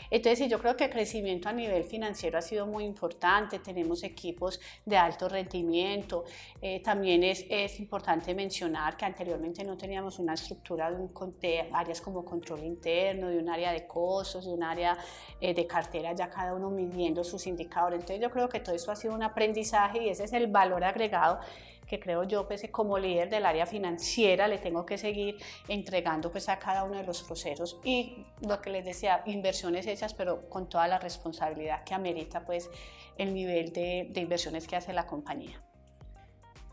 Entonces, 0.09 0.47
yo 0.47 0.59
creo 0.59 0.77
que 0.77 0.85
el 0.85 0.89
crecimiento 0.91 1.49
a 1.49 1.53
nivel 1.53 1.83
financiero 1.85 2.37
ha 2.37 2.41
sido 2.41 2.67
muy 2.67 2.83
importante. 2.83 3.59
Tenemos 3.59 4.03
equipos 4.03 4.59
de 4.85 4.95
alto 4.95 5.27
rendimiento. 5.27 6.25
Eh, 6.61 6.81
también 6.81 7.23
es, 7.23 7.45
es, 7.49 7.79
importante 7.79 8.35
mencionar 8.35 8.95
que 8.95 9.05
anteriormente 9.05 9.63
no 9.63 9.75
teníamos 9.75 10.19
una 10.19 10.35
estructura 10.35 10.91
de, 10.91 10.97
un, 10.97 11.11
de 11.39 11.67
áreas 11.73 11.99
como 11.99 12.23
control 12.23 12.63
interno, 12.63 13.29
de 13.29 13.39
un 13.39 13.49
área 13.49 13.71
de 13.71 13.87
costos, 13.87 14.45
de 14.45 14.51
un 14.51 14.63
área 14.63 14.97
eh, 15.41 15.53
de 15.53 15.65
cartera, 15.65 16.13
ya 16.13 16.29
cada 16.29 16.53
uno 16.53 16.69
midiendo 16.69 17.23
sus 17.23 17.47
indicadores. 17.47 18.01
Entonces, 18.01 18.21
yo 18.21 18.29
creo 18.29 18.47
que 18.47 18.59
todo 18.59 18.75
eso 18.75 18.91
ha 18.91 18.95
sido 18.95 19.15
un 19.15 19.23
aprendizaje 19.23 20.03
y 20.03 20.09
ese 20.09 20.25
es 20.25 20.33
el 20.33 20.47
valor 20.47 20.83
agregado 20.83 21.39
que 21.87 21.99
creo 21.99 22.23
yo 22.23 22.47
pues 22.47 22.67
como 22.71 22.97
líder 22.97 23.29
del 23.29 23.45
área 23.45 23.65
financiera 23.65 24.47
le 24.47 24.57
tengo 24.57 24.85
que 24.85 24.97
seguir 24.97 25.37
entregando 25.67 26.31
pues 26.31 26.49
a 26.49 26.59
cada 26.59 26.83
uno 26.83 26.97
de 26.97 27.03
los 27.03 27.23
procesos 27.23 27.79
y 27.83 28.25
lo 28.41 28.61
que 28.61 28.69
les 28.69 28.85
decía, 28.85 29.21
inversiones 29.25 29.87
hechas 29.87 30.13
pero 30.13 30.49
con 30.49 30.67
toda 30.69 30.87
la 30.87 30.99
responsabilidad 30.99 31.83
que 31.83 31.93
amerita 31.93 32.45
pues 32.45 32.69
el 33.17 33.33
nivel 33.33 33.73
de, 33.73 34.09
de 34.11 34.21
inversiones 34.21 34.67
que 34.67 34.75
hace 34.75 34.93
la 34.93 35.05
compañía. 35.05 35.61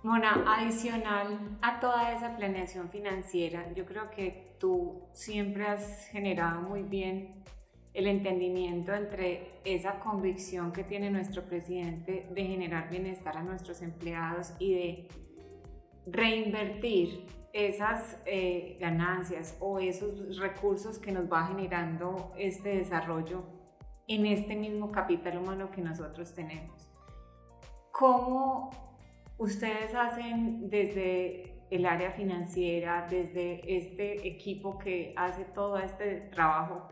Mona, 0.02 0.44
adicional 0.56 1.58
a 1.60 1.78
toda 1.78 2.14
esa 2.14 2.34
planeación 2.34 2.88
financiera, 2.88 3.70
yo 3.74 3.84
creo 3.84 4.10
que 4.10 4.56
tú 4.58 5.02
siempre 5.12 5.66
has 5.66 6.06
generado 6.06 6.62
muy 6.62 6.82
bien 6.82 7.44
el 7.92 8.06
entendimiento 8.06 8.94
entre 8.94 9.60
esa 9.64 9.98
convicción 9.98 10.72
que 10.72 10.84
tiene 10.84 11.10
nuestro 11.10 11.44
presidente 11.44 12.28
de 12.32 12.44
generar 12.44 12.88
bienestar 12.88 13.36
a 13.36 13.42
nuestros 13.42 13.82
empleados 13.82 14.52
y 14.58 14.74
de 14.74 15.08
reinvertir 16.06 17.26
esas 17.52 18.22
eh, 18.26 18.76
ganancias 18.80 19.56
o 19.60 19.80
esos 19.80 20.38
recursos 20.38 20.98
que 20.98 21.10
nos 21.10 21.30
va 21.30 21.48
generando 21.48 22.32
este 22.38 22.76
desarrollo 22.76 23.44
en 24.06 24.26
este 24.26 24.54
mismo 24.54 24.92
capital 24.92 25.38
humano 25.38 25.70
que 25.70 25.80
nosotros 25.82 26.32
tenemos. 26.32 26.88
¿Cómo 27.90 28.70
ustedes 29.38 29.94
hacen 29.94 30.70
desde 30.70 31.66
el 31.70 31.86
área 31.86 32.12
financiera, 32.12 33.06
desde 33.10 33.76
este 33.76 34.26
equipo 34.26 34.78
que 34.78 35.12
hace 35.16 35.44
todo 35.44 35.78
este 35.78 36.28
trabajo? 36.32 36.88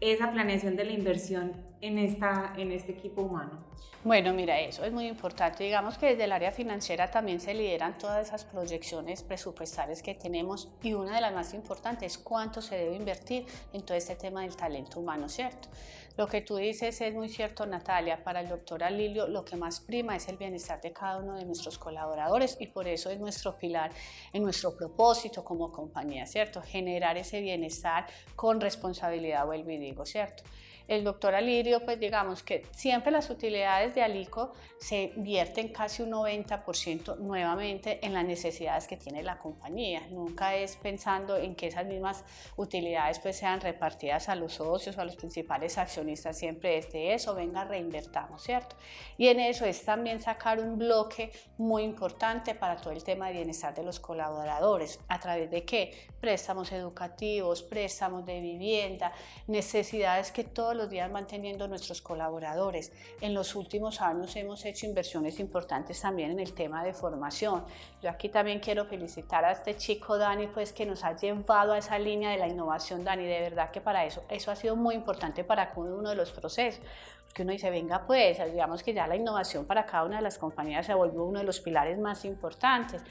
Esa 0.00 0.30
planeación 0.30 0.76
de 0.76 0.84
la 0.84 0.92
inversión 0.92 1.52
en, 1.80 1.98
esta, 1.98 2.52
en 2.56 2.72
este 2.72 2.92
equipo 2.92 3.22
humano? 3.22 3.64
Bueno, 4.04 4.32
mira, 4.32 4.60
eso 4.60 4.84
es 4.84 4.92
muy 4.92 5.08
importante. 5.08 5.64
Digamos 5.64 5.98
que 5.98 6.06
desde 6.06 6.24
el 6.24 6.32
área 6.32 6.52
financiera 6.52 7.10
también 7.10 7.40
se 7.40 7.54
lideran 7.54 7.98
todas 7.98 8.28
esas 8.28 8.44
proyecciones 8.44 9.22
presupuestales 9.24 10.00
que 10.00 10.14
tenemos 10.14 10.68
y 10.80 10.92
una 10.92 11.16
de 11.16 11.20
las 11.20 11.34
más 11.34 11.54
importantes 11.54 12.12
es 12.12 12.18
cuánto 12.18 12.62
se 12.62 12.76
debe 12.76 12.94
invertir 12.94 13.46
en 13.72 13.82
todo 13.82 13.96
este 13.96 14.14
tema 14.14 14.42
del 14.42 14.54
talento 14.54 15.00
humano, 15.00 15.28
¿cierto? 15.28 15.68
Lo 16.16 16.26
que 16.26 16.40
tú 16.40 16.56
dices 16.56 16.98
es 17.02 17.12
muy 17.12 17.28
cierto, 17.28 17.66
Natalia. 17.66 18.24
Para 18.24 18.40
el 18.40 18.48
doctor 18.48 18.82
Alilio, 18.82 19.26
lo 19.28 19.44
que 19.44 19.54
más 19.54 19.80
prima 19.80 20.16
es 20.16 20.28
el 20.28 20.38
bienestar 20.38 20.80
de 20.80 20.90
cada 20.90 21.18
uno 21.18 21.36
de 21.36 21.44
nuestros 21.44 21.76
colaboradores 21.78 22.56
y 22.58 22.68
por 22.68 22.88
eso 22.88 23.10
es 23.10 23.20
nuestro 23.20 23.58
pilar 23.58 23.90
en 24.32 24.42
nuestro 24.42 24.74
propósito 24.74 25.44
como 25.44 25.70
compañía, 25.70 26.24
¿cierto? 26.26 26.62
Generar 26.62 27.18
ese 27.18 27.42
bienestar 27.42 28.06
con 28.34 28.62
responsabilidad, 28.62 29.44
vuelvo 29.44 29.70
y 29.70 29.76
digo, 29.76 30.06
¿cierto? 30.06 30.42
El 30.88 31.04
doctor 31.04 31.34
Alirio, 31.34 31.84
pues 31.84 31.98
digamos 31.98 32.42
que 32.42 32.66
siempre 32.70 33.10
las 33.10 33.30
utilidades 33.30 33.94
de 33.94 34.02
Alico 34.02 34.52
se 34.78 35.12
vierten 35.16 35.68
casi 35.68 36.02
un 36.02 36.12
90% 36.12 37.18
nuevamente 37.18 38.04
en 38.04 38.14
las 38.14 38.24
necesidades 38.24 38.86
que 38.86 38.96
tiene 38.96 39.22
la 39.22 39.38
compañía. 39.38 40.02
Nunca 40.10 40.54
es 40.54 40.76
pensando 40.76 41.36
en 41.36 41.54
que 41.54 41.68
esas 41.68 41.86
mismas 41.86 42.24
utilidades 42.56 43.18
pues 43.18 43.36
sean 43.36 43.60
repartidas 43.60 44.28
a 44.28 44.36
los 44.36 44.54
socios 44.54 44.96
o 44.96 45.00
a 45.00 45.04
los 45.04 45.16
principales 45.16 45.78
accionistas, 45.78 46.38
siempre 46.38 46.78
es 46.78 46.92
de 46.92 47.14
eso, 47.14 47.34
venga, 47.34 47.64
reinvertamos, 47.64 48.42
¿cierto? 48.42 48.76
Y 49.16 49.28
en 49.28 49.40
eso 49.40 49.64
es 49.64 49.84
también 49.84 50.20
sacar 50.20 50.60
un 50.60 50.78
bloque 50.78 51.32
muy 51.58 51.82
importante 51.82 52.54
para 52.54 52.76
todo 52.76 52.92
el 52.92 53.02
tema 53.02 53.28
de 53.28 53.34
bienestar 53.34 53.74
de 53.74 53.82
los 53.82 53.98
colaboradores, 53.98 55.00
a 55.08 55.18
través 55.18 55.50
de 55.50 55.64
qué? 55.64 56.08
Préstamos 56.20 56.70
educativos, 56.72 57.62
préstamos 57.62 58.24
de 58.26 58.40
vivienda, 58.40 59.12
necesidades 59.46 60.30
que 60.30 60.44
todos 60.44 60.75
los 60.76 60.90
días 60.90 61.10
manteniendo 61.10 61.68
nuestros 61.68 62.00
colaboradores. 62.02 62.92
En 63.20 63.34
los 63.34 63.54
últimos 63.54 64.00
años 64.00 64.34
hemos 64.36 64.64
hecho 64.64 64.86
inversiones 64.86 65.40
importantes 65.40 66.00
también 66.00 66.30
en 66.30 66.40
el 66.40 66.52
tema 66.54 66.84
de 66.84 66.94
formación. 66.94 67.64
Yo 68.02 68.10
aquí 68.10 68.28
también 68.28 68.60
quiero 68.60 68.84
felicitar 68.84 69.44
a 69.44 69.52
este 69.52 69.76
chico 69.76 70.18
Dani, 70.18 70.46
pues 70.48 70.72
que 70.72 70.86
nos 70.86 71.04
ha 71.04 71.16
llevado 71.16 71.72
a 71.72 71.78
esa 71.78 71.98
línea 71.98 72.30
de 72.30 72.38
la 72.38 72.48
innovación, 72.48 73.04
Dani. 73.04 73.24
De 73.24 73.40
verdad 73.40 73.70
que 73.70 73.80
para 73.80 74.04
eso, 74.04 74.24
eso 74.28 74.50
ha 74.50 74.56
sido 74.56 74.76
muy 74.76 74.94
importante 74.94 75.44
para 75.44 75.68
cada 75.68 75.80
uno 75.80 76.10
de 76.10 76.16
los 76.16 76.32
procesos. 76.32 76.80
Porque 77.24 77.42
uno 77.42 77.52
dice, 77.52 77.70
venga 77.70 78.04
pues, 78.04 78.38
digamos 78.50 78.82
que 78.82 78.94
ya 78.94 79.06
la 79.06 79.16
innovación 79.16 79.66
para 79.66 79.84
cada 79.84 80.04
una 80.04 80.16
de 80.16 80.22
las 80.22 80.38
compañías 80.38 80.86
se 80.86 80.94
volvió 80.94 81.24
uno 81.24 81.40
de 81.40 81.44
los 81.44 81.60
pilares 81.60 81.98
más 81.98 82.24
importantes 82.24 83.02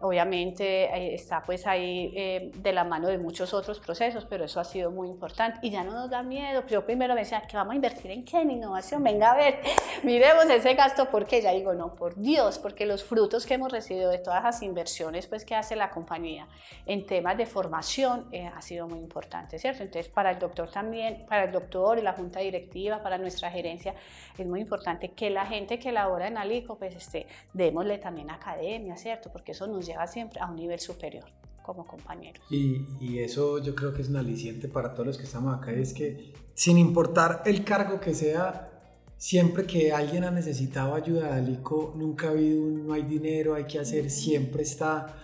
obviamente 0.00 0.84
eh, 0.84 1.14
está 1.14 1.42
pues 1.42 1.66
ahí 1.66 2.12
eh, 2.16 2.50
de 2.54 2.72
la 2.72 2.84
mano 2.84 3.08
de 3.08 3.18
muchos 3.18 3.52
otros 3.52 3.78
procesos, 3.80 4.24
pero 4.24 4.44
eso 4.44 4.58
ha 4.58 4.64
sido 4.64 4.90
muy 4.90 5.08
importante 5.08 5.58
y 5.62 5.70
ya 5.70 5.84
no 5.84 5.92
nos 5.92 6.10
da 6.10 6.22
miedo. 6.22 6.64
Yo 6.66 6.84
primero 6.84 7.14
me 7.14 7.20
decía, 7.20 7.42
¿que 7.42 7.56
vamos 7.56 7.72
a 7.72 7.74
invertir 7.76 8.10
en 8.10 8.24
qué? 8.24 8.40
En 8.40 8.50
innovación, 8.50 9.04
venga 9.04 9.32
a 9.32 9.36
ver, 9.36 9.60
miremos 10.02 10.46
ese 10.46 10.74
gasto, 10.74 11.08
porque 11.10 11.42
ya 11.42 11.52
digo, 11.52 11.74
no, 11.74 11.94
por 11.94 12.16
Dios, 12.16 12.58
porque 12.58 12.86
los 12.86 13.04
frutos 13.04 13.44
que 13.44 13.54
hemos 13.54 13.70
recibido 13.70 14.10
de 14.10 14.18
todas 14.18 14.42
las 14.42 14.62
inversiones 14.62 15.26
pues 15.26 15.44
que 15.44 15.54
hace 15.54 15.76
la 15.76 15.90
compañía 15.90 16.48
en 16.86 17.04
temas 17.04 17.36
de 17.36 17.44
formación 17.46 18.26
eh, 18.32 18.46
ha 18.46 18.62
sido 18.62 18.88
muy 18.88 18.98
importante, 18.98 19.58
¿cierto? 19.58 19.82
Entonces 19.82 20.10
para 20.10 20.30
el 20.30 20.38
doctor 20.38 20.70
también, 20.70 21.26
para 21.28 21.44
el 21.44 21.52
doctor 21.52 21.98
y 21.98 22.02
la 22.02 22.14
junta 22.14 22.40
directiva, 22.40 23.02
para 23.02 23.18
nuestra 23.18 23.50
gerencia, 23.50 23.94
es 24.38 24.46
muy 24.46 24.60
importante 24.60 25.10
que 25.10 25.28
la 25.28 25.44
gente 25.44 25.78
que 25.78 25.92
labora 25.92 26.26
en 26.26 26.38
Alico 26.38 26.78
pues 26.78 26.96
este, 26.96 27.26
démosle 27.52 27.98
también 27.98 28.30
academia, 28.30 28.96
¿cierto? 28.96 29.30
Porque 29.30 29.52
eso 29.52 29.66
nos 29.66 29.89
lleva 29.90 30.06
siempre 30.06 30.40
a 30.40 30.46
un 30.46 30.56
nivel 30.56 30.80
superior 30.80 31.24
como 31.62 31.86
compañeros. 31.86 32.42
Y, 32.50 32.86
y, 33.00 33.18
eso 33.18 33.58
yo 33.58 33.74
creo 33.74 33.92
que 33.92 34.02
es 34.02 34.08
un 34.08 34.16
aliciente 34.16 34.66
para 34.66 34.92
todos 34.92 35.06
los 35.06 35.18
que 35.18 35.24
estamos 35.24 35.54
acá, 35.54 35.72
es 35.72 35.92
que 35.92 36.32
sin 36.54 36.78
importar 36.78 37.42
el 37.44 37.64
cargo 37.64 38.00
que 38.00 38.14
sea, 38.14 38.70
siempre 39.16 39.66
que 39.66 39.92
alguien 39.92 40.24
ha 40.24 40.30
necesitado 40.30 40.94
ayuda 40.94 41.28
de 41.28 41.40
Alico, 41.40 41.92
nunca 41.96 42.28
ha 42.28 42.30
habido 42.30 42.62
un 42.62 42.86
no 42.86 42.94
hay 42.94 43.02
dinero, 43.02 43.54
hay 43.54 43.64
que 43.64 43.78
hacer, 43.78 44.10
siempre 44.10 44.62
está 44.62 45.14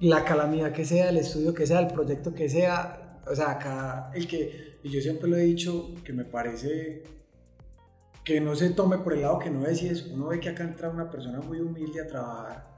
la 0.00 0.24
calamidad 0.24 0.72
que 0.72 0.84
sea, 0.84 1.08
el 1.08 1.18
estudio 1.18 1.54
que 1.54 1.66
sea, 1.66 1.78
el 1.80 1.86
proyecto 1.86 2.34
que 2.34 2.48
sea, 2.48 3.20
o 3.26 3.34
sea, 3.34 3.52
acá 3.52 4.10
el 4.14 4.26
que, 4.26 4.78
y 4.82 4.90
yo 4.90 5.00
siempre 5.00 5.28
lo 5.28 5.36
he 5.36 5.44
dicho, 5.44 5.94
que 6.04 6.12
me 6.12 6.24
parece 6.24 7.04
que 8.24 8.40
no 8.40 8.56
se 8.56 8.70
tome 8.70 8.98
por 8.98 9.12
el 9.12 9.22
lado 9.22 9.38
que 9.38 9.50
no 9.50 9.66
es, 9.66 9.82
y 9.82 9.88
es, 9.88 10.06
uno 10.06 10.28
ve 10.28 10.40
que 10.40 10.48
acá 10.48 10.64
entra 10.64 10.88
una 10.88 11.10
persona 11.10 11.40
muy 11.40 11.60
humilde 11.60 12.00
a 12.00 12.06
trabajar 12.06 12.73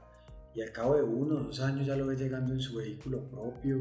y 0.57 0.61
al 0.63 0.71
cabo 0.71 0.95
de 0.95 1.03
uno 1.03 1.35
o 1.35 1.43
dos 1.43 1.59
años 1.59 1.85
ya 1.85 1.95
lo 1.95 2.07
ves 2.07 2.19
llegando 2.19 2.51
en 2.51 2.59
su 2.59 2.77
vehículo 2.77 3.29
propio, 3.29 3.77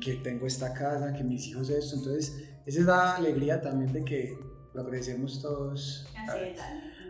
que 0.00 0.14
tengo 0.14 0.46
esta 0.46 0.72
casa, 0.72 1.12
que 1.12 1.24
mis 1.24 1.48
hijos 1.48 1.70
esto, 1.70 1.96
entonces 1.96 2.36
esa 2.64 2.80
es 2.80 2.86
la 2.86 3.16
alegría 3.16 3.60
también 3.60 3.92
de 3.92 4.04
que 4.04 4.38
lo 4.74 4.82
agradecemos 4.82 5.42
todos. 5.42 6.06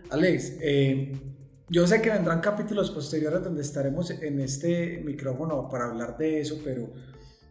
Alex, 0.09 0.57
eh, 0.62 1.12
yo 1.68 1.87
sé 1.87 2.00
que 2.00 2.09
vendrán 2.09 2.40
capítulos 2.40 2.90
posteriores 2.90 3.45
donde 3.45 3.61
estaremos 3.61 4.11
en 4.11 4.40
este 4.40 5.02
micrófono 5.04 5.68
para 5.68 5.85
hablar 5.85 6.16
de 6.16 6.40
eso, 6.40 6.59
pero 6.64 6.90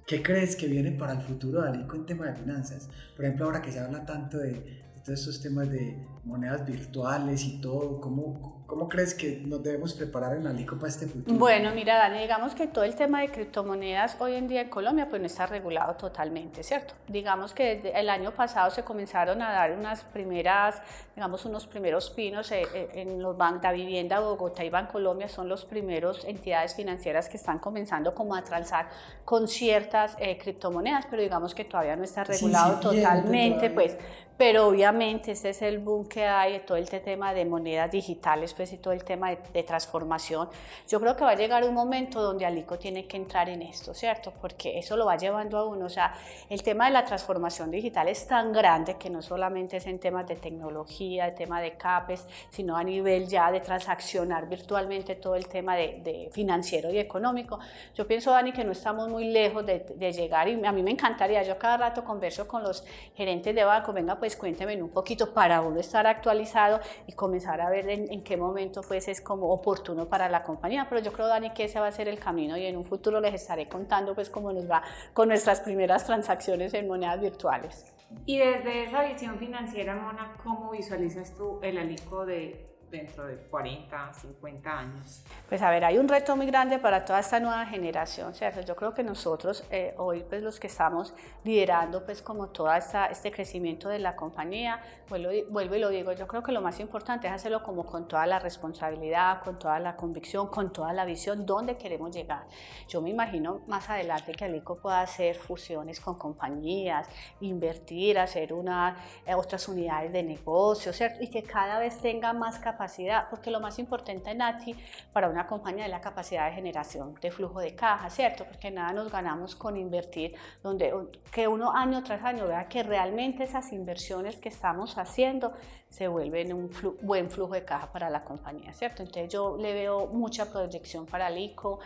¿qué 0.08 0.24
crees 0.24 0.56
que 0.56 0.65
viene 0.65 0.94
para 0.94 1.13
el 1.13 1.22
futuro 1.22 1.62
de 1.62 1.70
Alico 1.70 1.96
en 1.98 2.08
tema 2.08 2.25
de 2.25 2.36
finanzas? 2.36 2.89
Por 3.15 3.25
ejemplo, 3.25 3.46
ahora 3.46 3.62
que 3.62 3.72
se 3.72 3.79
habla 3.79 4.08
tanto 4.08 4.39
de, 4.39 4.53
de 4.53 5.01
todos 5.06 5.20
estos 5.20 5.39
temas 5.39 5.70
de 5.70 6.03
monedas 6.24 6.65
virtuales 6.65 7.44
y 7.44 7.62
todo, 7.62 8.01
¿cómo, 8.01 8.57
¿Cómo 8.68 8.90
crees 8.90 9.14
que 9.14 9.42
nos 9.46 9.64
debemos 9.64 9.94
preparar 9.94 10.36
en 10.36 10.46
Alico 10.46 10.76
para 10.76 10.90
este 10.90 11.08
futuro? 11.08 11.40
Bueno, 11.40 11.72
mira, 11.74 11.98
Dani, 11.98 12.20
digamos 12.20 12.54
que 12.54 12.68
todo 12.68 12.84
el 12.84 12.96
tema 12.96 13.22
de 13.22 13.32
criptomonedas 13.32 14.18
hoy 14.20 14.36
en 14.36 14.50
día 14.50 14.60
en 14.60 14.70
Colombia 14.70 15.08
pues 15.10 15.22
no 15.22 15.28
está 15.28 15.46
regulado 15.46 15.96
totalmente, 15.96 16.64
¿cierto? 16.64 16.94
Digamos 17.08 17.54
que 17.54 17.78
desde 17.78 17.98
el 17.98 18.10
año 18.10 18.34
pasado 18.34 18.70
se 18.70 18.84
comenzaron 18.84 19.42
a 19.42 19.54
dar 19.54 19.72
unas 19.72 20.04
primeras, 20.04 20.82
digamos, 21.16 21.46
unos 21.46 21.66
primeros 21.66 22.10
pinos 22.10 22.52
eh, 22.52 22.64
eh, 22.74 22.90
en 22.96 23.22
los 23.22 23.38
bancos 23.38 23.62
de 23.62 23.72
vivienda 23.72 24.20
Bogotá 24.20 24.66
y 24.66 24.70
Bancolombia 24.70 25.30
son 25.30 25.48
los 25.48 25.64
primeros 25.64 26.26
entidades 26.26 26.76
financieras 26.76 27.30
que 27.30 27.38
están 27.38 27.60
comenzando 27.60 28.14
como 28.14 28.36
a 28.36 28.44
transar 28.44 28.90
con 29.24 29.48
ciertas 29.48 30.18
eh, 30.20 30.38
criptomonedas, 30.38 31.06
pero 31.10 31.22
digamos 31.22 31.56
que 31.56 31.64
todavía 31.64 31.96
no 31.96 32.04
está 32.04 32.26
regulado 32.26 32.82
totalmente, 32.82 33.70
pues, 33.70 33.96
pero 34.38 34.68
obviamente 34.68 35.32
ese 35.32 35.50
es 35.50 35.62
el 35.62 35.80
boom 35.80 36.08
que 36.08 36.26
hay 36.26 36.54
de 36.54 36.60
todo 36.60 36.78
este 36.78 37.00
tema 37.00 37.34
de 37.34 37.46
monedas 37.46 37.90
digitales 37.90 38.54
pues 38.58 38.74
y 38.74 38.78
todo 38.78 38.94
el 38.94 39.04
tema 39.04 39.30
de, 39.30 39.38
de, 39.54 39.64
transformación, 39.64 40.50
yo 40.88 41.00
creo 41.00 41.16
que 41.16 41.24
va 41.24 41.32
a 41.32 41.36
llegar 41.36 41.64
un 41.64 41.74
momento 41.74 42.22
donde 42.22 42.46
Alico 42.46 42.78
tiene 42.80 43.08
que 43.08 43.18
entrar 43.18 43.48
en 43.50 43.62
esto, 43.62 43.94
¿cierto? 43.94 44.34
Porque 44.42 44.80
eso 44.80 44.98
lo 44.98 45.06
va 45.06 45.16
llevando 45.16 45.58
a 45.58 45.66
uno, 45.66 45.86
o 45.86 45.90
sea, 45.90 46.14
el 46.50 46.64
tema 46.64 46.86
de 46.86 46.92
la 46.92 47.06
transformación 47.06 47.70
digital 47.70 48.08
es 48.08 48.28
tan 48.28 48.52
grande 48.52 48.96
que 48.96 49.10
no 49.10 49.22
solamente 49.22 49.78
es 49.78 49.86
en 49.86 50.00
temas 50.00 50.28
de 50.28 50.36
tecnología, 50.36 51.26
de 51.26 51.32
tema 51.34 51.62
de 51.62 51.78
CAPES, 51.78 52.26
sino 52.50 52.76
a 52.76 52.84
nivel 52.84 53.28
ya 53.28 53.52
de 53.52 53.60
transaccionar 53.60 54.50
virtualmente 54.50 55.16
todo 55.16 55.36
el 55.36 55.48
tema 55.48 55.76
de, 55.76 56.02
de 56.04 56.30
financiero 56.32 56.92
y 56.92 56.98
económico. 56.98 57.60
Yo 57.94 58.08
pienso, 58.08 58.32
Dani, 58.32 58.52
que 58.52 58.64
no 58.64 58.72
estamos 58.72 59.08
muy 59.10 59.26
lejos 59.26 59.66
de, 59.66 59.80
de 59.80 60.12
llegar 60.12 60.48
y 60.48 60.66
a 60.66 60.72
mí 60.72 60.82
me 60.82 60.92
encantaría, 60.92 61.44
yo 61.44 61.58
cada 61.58 61.78
rato 61.78 62.04
converso 62.04 62.48
con 62.48 62.64
los 62.64 62.84
gerentes 63.16 63.54
de 63.54 63.64
banco, 63.64 63.94
venga, 63.94 64.16
pues 64.16 64.36
cuénteme 64.36 64.82
un 64.82 64.90
poquito 64.90 65.34
para 65.34 65.62
uno 65.62 65.80
estar 65.80 66.08
actualizado 66.08 66.80
y 67.06 67.14
comenzar 67.14 67.62
a 67.62 67.70
ver 67.70 67.90
en, 67.90 68.12
en, 68.12 68.24
qué 68.24 68.38
momento 68.38 68.47
pues 68.88 69.08
es 69.08 69.22
como 69.22 69.51
oportuno 69.51 70.08
para 70.08 70.30
la 70.30 70.44
compañía, 70.44 70.86
pero 70.89 71.01
yo 71.01 71.12
creo, 71.12 71.27
Dani, 71.27 71.51
que 71.51 71.66
ese 71.66 71.80
va 71.80 71.88
a 71.88 71.92
ser 71.92 72.08
el 72.08 72.20
camino 72.20 72.58
y 72.58 72.66
en 72.66 72.77
un 72.77 72.84
futuro 72.84 73.20
les 73.20 73.34
estaré 73.34 73.68
contando 73.68 74.16
pues 74.16 74.30
cómo 74.30 74.51
nos 74.51 74.70
va 74.70 74.84
con 75.13 75.30
nuestras 75.30 75.62
primeras 75.62 76.06
transacciones 76.06 76.74
en 76.74 76.88
monedas 76.88 77.22
virtuales. 77.22 77.86
Y 78.25 78.38
desde 78.38 78.86
esa 78.86 79.04
visión 79.04 79.38
financiera, 79.38 79.96
Mona, 79.96 80.38
¿cómo 80.44 80.72
visualizas 80.72 81.34
tú 81.36 81.60
el 81.62 81.77
alico 81.77 82.25
de 82.25 82.77
dentro 82.89 83.25
de 83.25 83.38
40, 83.38 84.13
50 84.13 84.79
años? 84.79 85.24
Pues 85.50 85.62
a 85.62 85.70
ver, 85.70 85.84
hay 85.84 85.98
un 85.98 86.08
reto 86.08 86.36
muy 86.36 86.46
grande 86.46 86.79
para 86.79 87.03
toda 87.03 87.20
esta 87.20 87.39
nueva 87.39 87.65
generación, 87.65 88.34
¿cierto? 88.34 88.62
Yo 88.62 88.75
creo 88.75 88.94
que 88.94 89.03
nosotros 89.03 89.63
eh, 89.72 89.94
hoy, 89.98 90.24
pues 90.27 90.41
los 90.41 90.60
que 90.60 90.67
estamos 90.67 91.13
liderando, 91.44 92.06
pues 92.06 92.22
como 92.22 92.50
todo 92.50 92.74
este 92.74 93.32
crecimiento 93.32 93.89
de 93.89 94.00
la 94.00 94.15
compañía, 94.15 94.82
vuelvo, 95.10 95.32
vuelvo 95.50 95.75
y 95.75 95.79
lo 95.79 95.89
digo, 95.89 96.13
yo 96.13 96.27
creo 96.27 96.44
que 96.44 96.51
lo 96.51 96.62
más 96.62 96.79
importante 96.79 97.27
es 97.27 97.34
hacerlo 97.34 97.62
como 97.63 97.86
con 97.86 98.08
toda 98.08 98.25
la 98.25 98.39
responsabilidad, 98.39 99.41
con 99.41 99.60
toda 99.60 99.79
la 99.79 99.96
convicción, 99.96 100.48
con 100.48 100.72
toda 100.72 100.94
la 100.94 101.06
visión, 101.06 101.46
dónde 101.46 101.77
queremos 101.77 102.15
llegar. 102.15 102.46
Yo 102.88 103.01
me 103.01 103.10
imagino 103.10 103.62
más 103.67 103.89
adelante 103.89 104.32
que 104.32 104.46
Alico 104.46 104.77
pueda 104.77 105.01
hacer 105.01 105.36
fusiones 105.36 106.00
con 106.00 106.17
compañías, 106.17 107.08
invertir, 107.41 108.17
hacer 108.20 108.53
una, 108.53 108.98
eh, 109.25 109.36
otras 109.36 109.67
unidades 109.67 110.13
de 110.13 110.24
negocio, 110.24 110.94
¿cierto? 110.94 111.22
Y 111.22 111.29
que 111.29 111.44
cada 111.44 111.79
vez 111.79 112.00
tenga 112.00 112.32
más 112.34 112.60
capacidad 112.60 112.77
capacidad, 112.78 113.28
porque 113.30 113.50
lo 113.50 113.60
más 113.60 113.80
importante 113.80 114.30
en 114.30 114.42
ATI 114.42 114.76
para 115.12 115.30
una 115.30 115.48
compañía 115.48 115.86
es 115.86 115.92
la 115.92 116.00
capacidad 116.00 116.46
de 116.48 116.54
generación 116.54 117.16
de 117.20 117.32
flujo 117.32 117.60
de 117.60 117.74
caja, 117.76 118.08
¿cierto? 118.10 118.46
Porque 118.46 118.70
nada 118.70 118.94
nos 118.94 119.12
ganamos 119.12 119.56
con 119.56 119.78
invertir, 119.78 120.36
donde 120.62 120.94
que 121.32 121.48
uno 121.48 121.72
año 121.72 122.04
tras 122.04 122.22
año 122.22 122.48
vea 122.48 122.68
que 122.68 122.84
realmente 122.84 123.44
esas 123.44 123.74
inversiones 123.74 124.38
que 124.38 124.50
estamos 124.50 124.98
haciendo 124.98 125.54
se 125.90 126.08
vuelven 126.08 126.54
un 126.54 126.70
buen 127.02 127.30
flujo 127.32 127.54
de 127.54 127.64
caja 127.66 127.92
para 127.92 128.10
la 128.10 128.24
compañía, 128.24 128.74
¿cierto? 128.74 129.02
Entonces 129.02 129.34
yo 129.34 129.58
le 129.58 129.74
veo 129.74 130.08
mucha 130.08 130.52
proyección 130.52 131.06
para 131.06 131.30
el 131.30 131.38
ICO. 131.40 131.80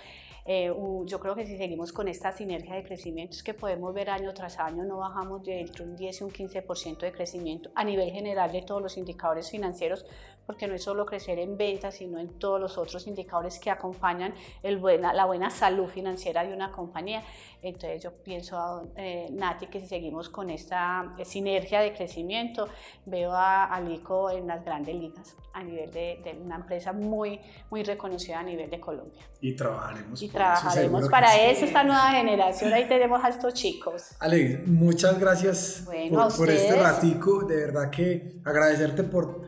Eh, 0.44 0.74
yo 1.06 1.20
creo 1.20 1.36
que 1.36 1.46
si 1.46 1.56
seguimos 1.56 1.94
con 1.94 2.08
esta 2.08 2.32
sinergia 2.32 2.74
de 2.74 2.84
crecimiento 2.84 3.34
es 3.34 3.44
que 3.44 3.54
podemos 3.54 3.94
ver 3.94 4.10
año 4.10 4.34
tras 4.34 4.58
año, 4.60 4.84
no 4.84 4.98
bajamos 4.98 5.44
de 5.44 5.60
entre 5.62 5.84
un 5.84 5.96
10 5.96 6.22
y 6.22 6.24
un 6.24 6.32
15% 6.32 6.98
de 6.98 7.12
crecimiento 7.12 7.70
a 7.76 7.84
nivel 7.84 8.10
general 8.10 8.52
de 8.52 8.64
todos 8.64 8.82
los 8.82 8.98
indicadores 8.98 9.52
financieros, 9.52 10.04
porque 10.46 10.68
no 10.68 10.76
es 10.76 10.84
solo 10.84 11.06
crecer 11.06 11.40
en 11.40 11.58
ventas, 11.58 11.96
sino 11.96 12.20
en 12.20 12.28
todos 12.40 12.60
los 12.60 12.78
otros 12.78 13.08
indicadores 13.08 13.60
que 13.60 13.70
acompañan 13.70 14.34
el 14.64 14.78
buena, 14.78 15.14
la 15.14 15.26
buena 15.26 15.50
salud 15.50 15.88
financiera 15.88 16.44
de 16.44 16.54
una 16.54 16.72
compañía. 16.72 17.24
Entonces 17.62 18.04
yo 18.04 18.12
pienso, 18.12 18.92
eh, 18.96 19.28
Nati, 19.32 19.68
que 19.68 19.80
si 19.80 19.88
seguimos 19.88 20.30
con 20.30 20.50
esta 20.50 21.14
eh, 21.18 21.26
sinergia 21.26 21.82
de 21.82 21.94
crecimiento, 21.94 22.68
veo 23.06 23.32
a 23.34 23.66
Alico 23.66 24.32
en 24.32 24.48
las 24.48 24.66
grandes 24.66 24.96
ligas 24.96 25.36
a 25.54 25.64
nivel 25.64 25.92
de, 25.92 26.22
de, 26.24 26.40
una 26.42 26.56
empresa 26.56 26.94
muy, 26.94 27.40
muy 27.70 27.84
reconocida 27.84 28.40
a 28.40 28.44
nivel 28.44 28.70
de 28.70 28.80
Colombia. 28.80 29.22
Y 29.42 29.56
trabajaremos. 29.56 30.22
Y 30.22 30.30
trabajaremos 30.30 31.10
para 31.10 31.36
eso, 31.36 31.66
esta 31.66 31.84
nueva 31.84 32.12
generación, 32.12 32.74
ahí 32.74 32.88
tenemos 32.88 33.24
a 33.24 33.30
estos 33.30 33.54
chicos. 33.54 34.16
Ale, 34.20 34.64
muchas 34.66 35.20
gracias 35.20 35.84
bueno, 35.86 36.28
por, 36.30 36.38
por 36.38 36.50
este 36.50 36.76
ratico, 36.82 37.44
de 37.44 37.56
verdad 37.58 37.90
que 37.90 38.40
agradecerte 38.46 39.04
por, 39.04 39.42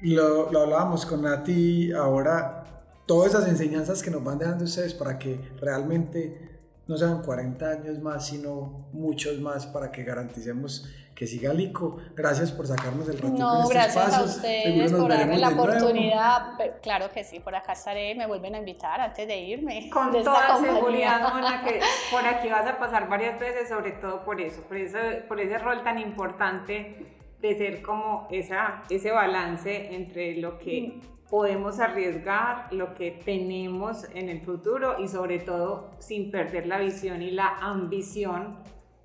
lo, 0.00 0.50
lo 0.50 0.60
hablábamos 0.60 1.06
con 1.06 1.22
Nati 1.22 1.92
ahora, 1.92 2.64
todas 3.06 3.34
esas 3.34 3.48
enseñanzas 3.48 4.02
que 4.02 4.10
nos 4.10 4.22
van 4.22 4.38
dejando 4.38 4.64
ustedes 4.64 4.94
para 4.94 5.18
que 5.18 5.40
realmente 5.60 6.48
no 6.86 6.96
sean 6.96 7.22
40 7.22 7.70
años 7.70 7.98
más, 7.98 8.26
sino 8.26 8.88
muchos 8.92 9.40
más 9.40 9.66
para 9.66 9.92
que 9.92 10.04
garanticemos 10.04 10.88
que 11.14 11.26
siga 11.26 11.52
Lico. 11.52 11.98
Gracias 12.14 12.52
por 12.52 12.66
sacarnos 12.66 13.08
el 13.08 13.18
ratito 13.18 13.38
no, 13.38 13.62
en 13.64 13.68
gracias 13.68 13.96
espacio. 13.96 14.18
a 14.18 14.24
ustedes 14.24 14.92
por 14.92 15.08
darme 15.10 15.36
la 15.36 15.48
oportunidad. 15.48 16.56
Claro 16.80 17.10
que 17.12 17.24
sí, 17.24 17.40
por 17.40 17.54
acá 17.54 17.72
estaré, 17.72 18.14
me 18.14 18.26
vuelven 18.26 18.54
a 18.54 18.58
invitar 18.58 19.00
antes 19.00 19.26
de 19.26 19.36
irme. 19.36 19.90
Con 19.90 20.12
de 20.12 20.22
toda 20.22 20.60
seguridad, 20.60 21.32
Mona, 21.32 21.62
que 21.64 21.80
por 22.10 22.24
aquí 22.24 22.48
vas 22.48 22.66
a 22.66 22.78
pasar 22.78 23.08
varias 23.08 23.38
veces, 23.38 23.68
sobre 23.68 23.92
todo 23.92 24.24
por 24.24 24.40
eso, 24.40 24.62
por, 24.62 24.76
eso, 24.76 24.98
por 25.26 25.40
ese 25.40 25.58
rol 25.58 25.82
tan 25.82 25.98
importante 25.98 27.17
de 27.40 27.56
ser 27.56 27.82
como 27.82 28.26
esa, 28.30 28.82
ese 28.90 29.10
balance 29.10 29.94
entre 29.94 30.36
lo 30.36 30.58
que 30.58 31.00
podemos 31.30 31.78
arriesgar, 31.78 32.72
lo 32.72 32.94
que 32.94 33.10
tenemos 33.10 34.04
en 34.14 34.28
el 34.28 34.40
futuro 34.40 34.98
y 34.98 35.08
sobre 35.08 35.38
todo 35.38 35.90
sin 35.98 36.30
perder 36.30 36.66
la 36.66 36.78
visión 36.78 37.22
y 37.22 37.30
la 37.30 37.48
ambición 37.60 38.56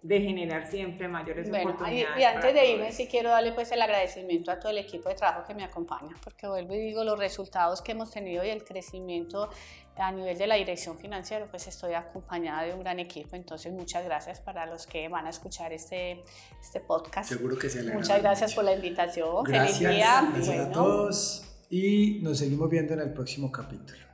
de 0.03 0.19
generar 0.19 0.69
siempre 0.69 1.07
mayores 1.07 1.49
bueno, 1.49 1.71
oportunidades. 1.71 2.17
Y, 2.17 2.21
y 2.21 2.23
antes 2.25 2.53
de 2.53 2.71
irme, 2.71 2.91
sí 2.91 3.07
quiero 3.07 3.29
darle 3.29 3.53
pues 3.53 3.71
el 3.71 3.81
agradecimiento 3.81 4.51
a 4.51 4.59
todo 4.59 4.71
el 4.71 4.77
equipo 4.77 5.07
de 5.07 5.15
trabajo 5.15 5.47
que 5.47 5.55
me 5.55 5.63
acompaña, 5.63 6.13
porque 6.21 6.45
vuelvo 6.45 6.73
y 6.73 6.79
digo, 6.79 7.05
los 7.05 7.17
resultados 7.17 7.81
que 7.81 7.93
hemos 7.93 8.11
tenido 8.11 8.43
y 8.43 8.49
el 8.49 8.65
crecimiento 8.65 9.49
a 9.95 10.11
nivel 10.11 10.37
de 10.37 10.47
la 10.47 10.55
dirección 10.55 10.97
financiera, 10.97 11.47
pues 11.49 11.67
estoy 11.67 11.93
acompañada 11.93 12.63
de 12.63 12.73
un 12.73 12.81
gran 12.81 12.99
equipo, 12.99 13.35
entonces 13.35 13.71
muchas 13.71 14.03
gracias 14.03 14.41
para 14.41 14.65
los 14.65 14.85
que 14.87 15.07
van 15.07 15.25
a 15.25 15.29
escuchar 15.29 15.71
este, 15.71 16.23
este 16.59 16.81
podcast. 16.81 17.29
Seguro 17.29 17.57
que 17.57 17.69
se 17.69 17.83
Muchas 17.83 18.21
gracias 18.21 18.51
mucho. 18.51 18.55
por 18.55 18.65
la 18.65 18.73
invitación. 18.73 19.43
Gracias, 19.45 19.77
Feliz 19.77 19.95
día. 19.95 20.29
Gracias 20.33 20.47
bueno. 20.47 20.63
a 20.63 20.71
todos 20.71 21.55
y 21.69 22.19
nos 22.21 22.39
seguimos 22.39 22.69
viendo 22.69 22.93
en 22.93 22.99
el 22.99 23.13
próximo 23.13 23.51
capítulo. 23.51 24.12